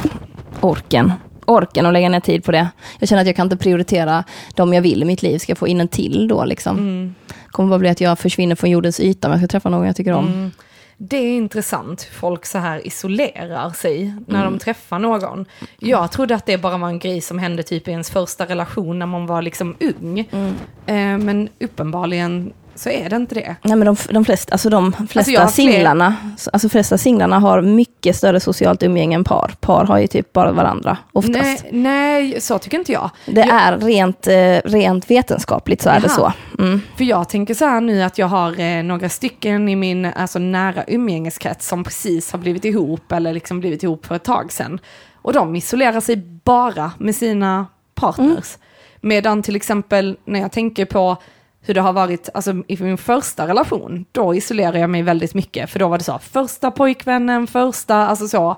[0.61, 1.13] orken.
[1.45, 2.67] Orken att lägga ner tid på det.
[2.99, 4.23] Jag känner att jag kan inte prioritera
[4.55, 5.37] de jag vill i mitt liv.
[5.37, 6.77] Ska jag få in en till då liksom?
[6.77, 7.15] Mm.
[7.47, 9.95] Kommer bara bli att jag försvinner från jordens yta om jag ska träffa någon jag
[9.95, 10.27] tycker om.
[10.27, 10.51] Mm.
[10.97, 14.53] Det är intressant hur folk så här isolerar sig när Mm.
[14.53, 15.45] de träffar någon.
[15.79, 18.99] Jag trodde att det bara var en grej som hände typ i ens första relation
[18.99, 20.29] när man var liksom ung.
[20.31, 20.53] Mm.
[20.85, 23.55] Eh, men uppenbarligen så är det inte det.
[23.61, 26.15] Nej men de, de flesta, alltså de flesta jag har fler- singlarna,
[26.53, 29.51] alltså flesta singlarna har mycket större socialt umgänge än par.
[29.59, 31.63] Par har ju typ bara varandra oftast.
[31.63, 33.09] Nej, nej, så tycker inte jag.
[33.25, 36.21] Det jag, är rent, eh, rent vetenskapligt så är det så.
[36.21, 36.33] Jaha.
[36.59, 36.81] Mm.
[36.97, 40.39] För jag tänker så här nu att jag har eh, några stycken i min alltså,
[40.39, 44.79] nära umgängeskrets som precis har blivit ihop eller liksom blivit ihop för ett tag sedan.
[45.21, 47.65] Och de isolerar sig bara med sina
[47.95, 48.57] partners.
[49.01, 51.17] Medan till exempel när jag tänker på
[51.65, 55.69] hur det har varit, alltså i min första relation, då isolerar jag mig väldigt mycket.
[55.69, 58.55] För då var det så, första pojkvännen, första, alltså så.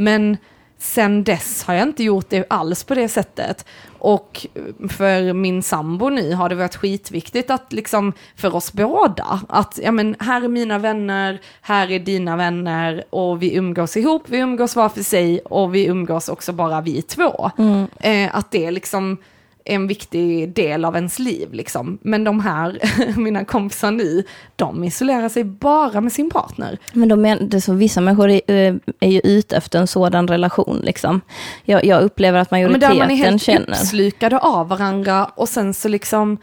[0.00, 0.36] Men
[0.78, 3.64] sen dess har jag inte gjort det alls på det sättet.
[3.98, 4.46] Och
[4.88, 9.92] för min sambo nu har det varit skitviktigt att liksom för oss båda, att ja
[9.92, 14.76] men här är mina vänner, här är dina vänner och vi umgås ihop, vi umgås
[14.76, 17.50] var för sig och vi umgås också bara vi två.
[18.00, 19.16] Eh, att det liksom
[19.70, 21.98] en viktig del av ens liv liksom.
[22.02, 22.80] Men de här,
[23.16, 24.24] mina kompisar nu,
[24.56, 26.78] de isolerar sig bara med sin partner.
[26.92, 29.86] Men de men, det är så, vissa människor är, eh, är ju ute efter en
[29.86, 30.80] sådan relation.
[30.84, 31.20] Liksom.
[31.64, 33.70] Jag, jag upplever att Men där majoriteten man är helt känner...
[33.70, 36.38] uppslukade av varandra och sen så liksom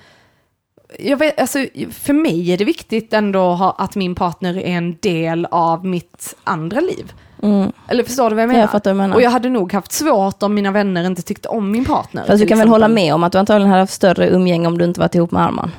[0.99, 5.47] jag vet, alltså, för mig är det viktigt ändå att min partner är en del
[5.51, 7.13] av mitt andra liv.
[7.47, 7.71] Mm.
[7.87, 8.61] Eller förstår du vad jag menar?
[8.61, 9.15] Jag fattar vad du menar.
[9.15, 12.23] Och jag hade nog haft svårt om mina vänner inte tyckte om min partner.
[12.27, 12.69] Fast du kan väl exempel.
[12.69, 15.31] hålla med om att du antagligen hade haft större umgänge om du inte varit ihop
[15.31, 15.71] med Arman?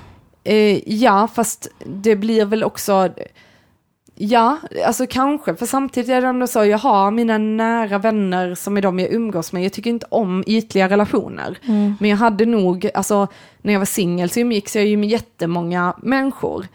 [0.44, 3.08] Eh, ja, fast det blir väl också...
[4.20, 4.56] Ja,
[4.86, 8.82] alltså kanske, för samtidigt är det ändå så, jag har mina nära vänner som är
[8.82, 11.58] de jag umgås med, jag tycker inte om ytliga relationer.
[12.00, 13.26] Men jag hade nog, alltså
[13.62, 16.66] när jag var singel så umgicks jag ju med jättemånga människor.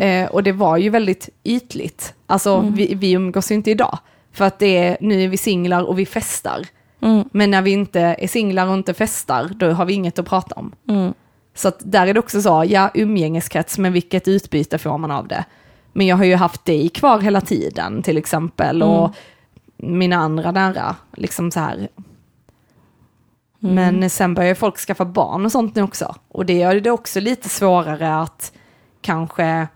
[0.00, 2.14] Eh, och det var ju väldigt ytligt.
[2.26, 3.98] Alltså vi, vi umgås ju inte idag.
[4.32, 6.66] För att det är, nu är vi singlar och vi festar.
[7.02, 7.24] Mm.
[7.32, 10.54] Men när vi inte är singlar och inte festar, då har vi inget att prata
[10.54, 10.72] om.
[10.88, 11.14] Mm.
[11.54, 15.28] Så att där är det också så, ja umgängeskrets, men vilket utbyte får man av
[15.28, 15.44] det?
[15.92, 19.14] Men jag har ju haft dig kvar hela tiden till exempel och
[19.76, 21.88] mina andra nära, liksom så här.
[23.58, 26.14] Men sen börjar folk skaffa barn och sånt nu också.
[26.28, 28.52] Och det gör det också lite svårare att
[29.00, 29.68] kanske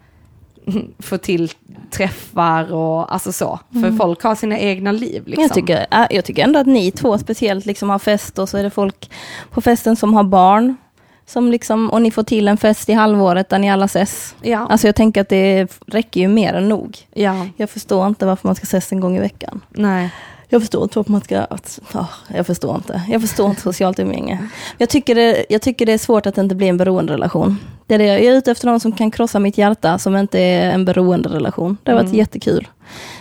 [0.99, 1.51] få till
[1.91, 3.59] träffar och alltså så.
[3.73, 5.43] För folk har sina egna liv liksom.
[5.43, 8.63] Jag, tycker, jag tycker ändå att ni två speciellt liksom har fest och så är
[8.63, 9.11] det folk
[9.51, 10.77] på festen som har barn.
[11.27, 14.35] Som liksom, och ni får till en fest i halvåret där ni alla ses.
[14.43, 16.99] Ja, Alltså jag tänker att det räcker ju mer än nog.
[17.15, 19.61] ja, Jag förstår inte varför man ska ses en gång i veckan.
[19.71, 20.11] nej.
[20.55, 21.39] Jag förstår inte varför man ska...
[21.41, 23.03] Att, ah, jag förstår inte.
[23.09, 24.39] Jag förstår inte socialt umgänge.
[24.79, 27.59] Jag tycker, det, jag tycker det är svårt att det inte blir en beroenderelation.
[27.87, 28.05] Det är det.
[28.07, 31.77] Jag är ute efter någon som kan krossa mitt hjärta som inte är en beroenderelation.
[31.83, 32.19] Det har varit Mm.
[32.19, 32.69] jättekul.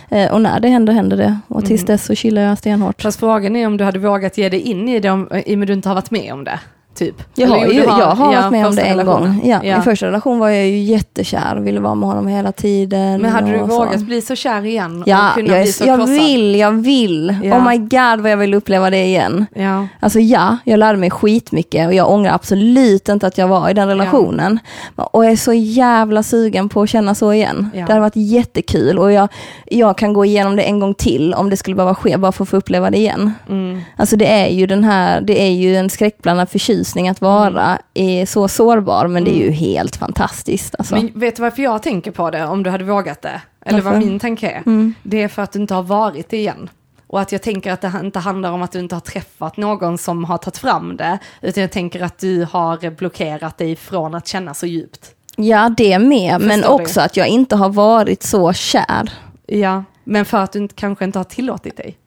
[0.08, 1.38] Eh, och när det händer, händer det.
[1.48, 1.86] Och tills Mm.
[1.86, 3.02] dess så chillar jag stenhårt.
[3.02, 5.58] Fast frågan är om du hade vågat ge dig in i det om, i och
[5.58, 6.60] med du inte har varit med om det.
[6.94, 7.22] Typ.
[7.34, 9.40] Jag har, ju, jag har ja, varit med om det en gång.
[9.44, 9.78] Ja, Ja.
[9.78, 13.22] I första relation var jag ju jättekär och ville vara med honom hela tiden.
[13.22, 13.78] Men hade du och så.
[13.78, 15.02] vågat bli så kär igen?
[15.06, 16.14] Ja, och kunna jag, bli så jag krossad?
[16.14, 17.36] vill, jag vill.
[17.42, 17.56] Ja.
[17.56, 19.46] Oh my god vad jag vill uppleva det igen.
[19.54, 19.86] Ja.
[20.00, 23.74] Alltså ja, jag lärde mig skitmycket och jag ångrar absolut inte att jag var i
[23.74, 24.58] den relationen.
[24.96, 27.70] Och jag är så jävla sugen på att känna så igen.
[27.74, 29.28] Det hade varit jättekul och jag,
[29.64, 32.42] jag kan gå igenom det en gång till om det skulle behöva ske, bara för
[32.42, 33.32] att få uppleva det igen.
[33.48, 33.80] Mm.
[33.96, 38.26] Alltså det är ju den här, det är ju en skräckblandad förtjusning att vara är
[38.26, 40.74] så sårbar, men det är ju helt fantastiskt.
[40.78, 40.94] Alltså.
[40.94, 43.40] Men vet du varför jag tänker på det, om du hade vågat det?
[43.64, 44.06] Eller vad Varför?
[44.08, 44.62] min tanke är?
[44.66, 44.94] Mm.
[45.02, 46.70] Det är för att du inte har varit det igen.
[47.06, 49.98] Och att jag tänker att det inte handlar om att du inte har träffat någon
[49.98, 54.26] som har tagit fram det, utan jag tänker att du har blockerat dig från att
[54.28, 55.10] känna så djupt.
[55.36, 56.84] Ja, det med, men Förstår du?
[56.84, 59.12] också att jag inte har varit så kär.
[59.46, 61.98] Ja, men för att du inte, kanske inte har tillåtit dig.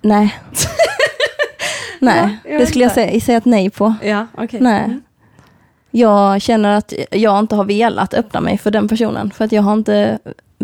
[0.00, 0.38] Nej.
[2.02, 3.94] nej, Ja, det skulle jag säga, säga ett nej på.
[4.02, 4.60] Ja, okej.
[4.60, 4.84] Nej.
[4.84, 5.02] Mm.
[5.90, 9.30] Jag känner att jag inte har velat öppna mig för den personen.
[9.30, 10.18] För att jag har inte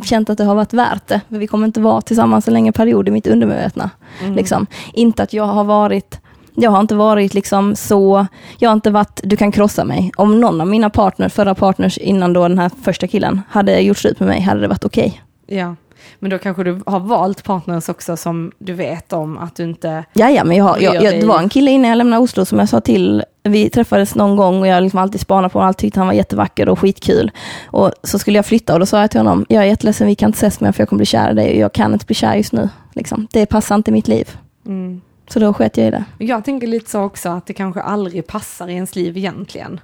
[0.04, 1.20] känt att det har varit värt det.
[1.28, 3.90] För vi kommer inte vara tillsammans en längre period i mitt undermedvetna.
[4.22, 4.34] Mm.
[4.34, 4.66] Liksom.
[4.92, 6.20] Inte att jag har varit
[6.60, 8.26] jag har inte varit liksom så,
[8.58, 10.12] jag har inte varit, du kan krossa mig.
[10.16, 13.98] Om någon av mina partners, förra partners innan då den här första killen, hade gjort
[13.98, 15.22] slut med mig, hade det varit okej.
[15.50, 15.74] Ja,
[16.18, 20.04] men då kanske du har valt partners också som du vet om att du inte...
[20.12, 22.44] Ja, ja, men jag, har- jag, jag, det var en kille innan jag lämnade Oslo
[22.44, 25.68] som jag sa till, vi träffades någon gång och jag liksom alltid spanade på honom,
[25.68, 27.30] alltid tyckte han var jättevacker och skitkul.
[27.66, 30.14] Och så skulle jag flytta och då sa jag till honom, jag är jätteledsen, vi
[30.14, 32.06] kan inte ses mer för jag kommer bli kär i dig och jag kan inte
[32.06, 32.68] bli kär just nu.
[32.92, 33.26] Liksom.
[33.32, 34.28] Det passar inte i mitt liv.
[34.66, 35.00] Mm.
[35.28, 36.04] Så då sket jag i det.
[36.18, 39.80] Jag tänker lite så också att det kanske aldrig passar i ens liv egentligen.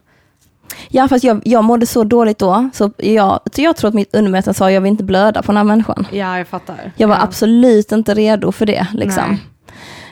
[0.89, 4.55] Ja, fast jag, jag mådde så dåligt då, så jag, jag tror att mitt undermedvetna
[4.55, 6.07] sa, jag vill inte blöda på den här människan.
[6.13, 6.93] Ja, jag fattar.
[6.97, 7.23] Jag var ja.
[7.23, 8.87] absolut inte redo för det.
[8.95, 9.39] Liksom.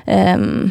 [0.06, 0.70] Ehm,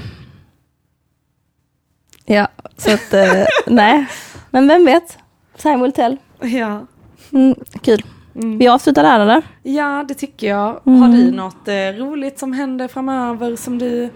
[2.25, 4.05] ja, så att, eh, nej.
[4.49, 5.17] Men vem vet?
[5.57, 6.17] Time will tell.
[6.41, 6.86] Ja.
[7.34, 8.03] Mm, kul.
[8.36, 8.57] Mm.
[8.57, 9.41] Vi avslutar där eller?
[9.63, 10.65] ja, det tycker jag.
[10.67, 11.11] Har Mm.
[11.11, 14.09] du något eh, roligt som händer framöver som du...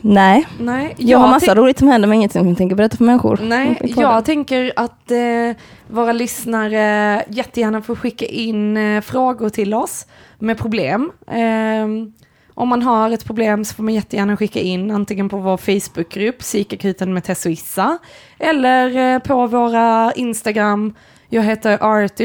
[0.00, 3.04] Nej, Nej, jag, har massa roligt som händer men inget som jag tänker berätta för
[3.04, 3.40] människor.
[3.42, 5.56] Nej, jag tänker att eh,
[5.88, 10.06] våra lyssnare jättegärna får skicka in eh, frågor till oss
[10.38, 11.12] med problem.
[11.26, 12.12] Ehm,
[12.54, 16.38] om man har ett problem så får man jättegärna skicka in antingen på vår Facebookgrupp,
[16.38, 17.98] Psykakuten med Tess och Issa,
[18.38, 20.94] eller eh, på våra Instagram.
[21.32, 22.20] Jag heter art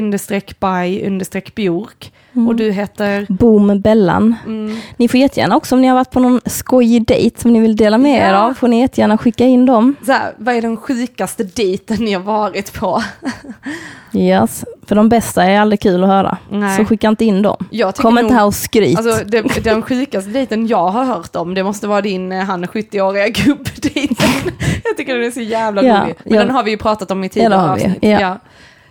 [0.59, 1.11] by
[1.55, 2.11] bjork
[2.47, 3.25] och du heter...
[3.29, 4.35] Boom Bellan.
[4.45, 7.59] Mm, Ni får jättegärna också om ni har varit på någon skojig dejt som ni
[7.59, 8.37] vill dela med er Ja.
[8.39, 9.95] av, får ni jättegärna skicka in dem.
[10.05, 13.03] så här, vad är den sjukaste dejten ni har varit på?
[14.13, 14.65] Yes.
[14.87, 16.37] För de bästa är aldrig kul att höra.
[16.51, 16.77] Nej.
[16.77, 17.65] Så skicka inte in dem.
[17.95, 18.97] Kom inte här och skryt.
[18.97, 22.65] Alltså den, den sjukaste dejten jag har hört om, det måste vara din eh, han
[22.65, 24.27] 70-åriga gubbdejten.
[24.83, 26.15] jag tycker den är så jävla Ja, rolig.
[26.23, 26.39] Men ja.
[26.39, 27.97] den har vi ju pratat om i Ja, tidigare avsnitt.
[28.01, 28.37] ja.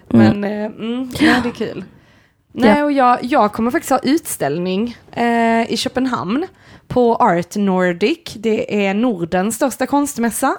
[0.09, 1.85] Men eh, mm, ja, det är kul.
[2.53, 6.47] Nej, och jag, jag kommer faktiskt ha utställning eh, i Köpenhamn
[6.89, 8.19] på Art Nordic.
[8.37, 10.57] Det är Nordens största konstmässa.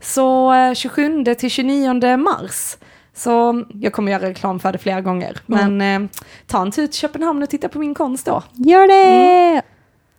[0.00, 2.76] Så eh, 27 till 29 mars.
[3.14, 5.36] Så jag kommer göra reklam för det flera gånger.
[5.46, 6.10] Men eh,
[6.46, 8.42] ta en tur till Köpenhamn och titta på min konst då.
[8.52, 9.62] Gör det!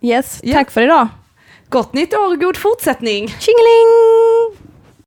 [0.00, 0.54] Yes, Ja.
[0.54, 1.08] tack för idag.
[1.68, 3.28] Gott nytt år och god fortsättning!
[3.28, 3.86] Tjingeling!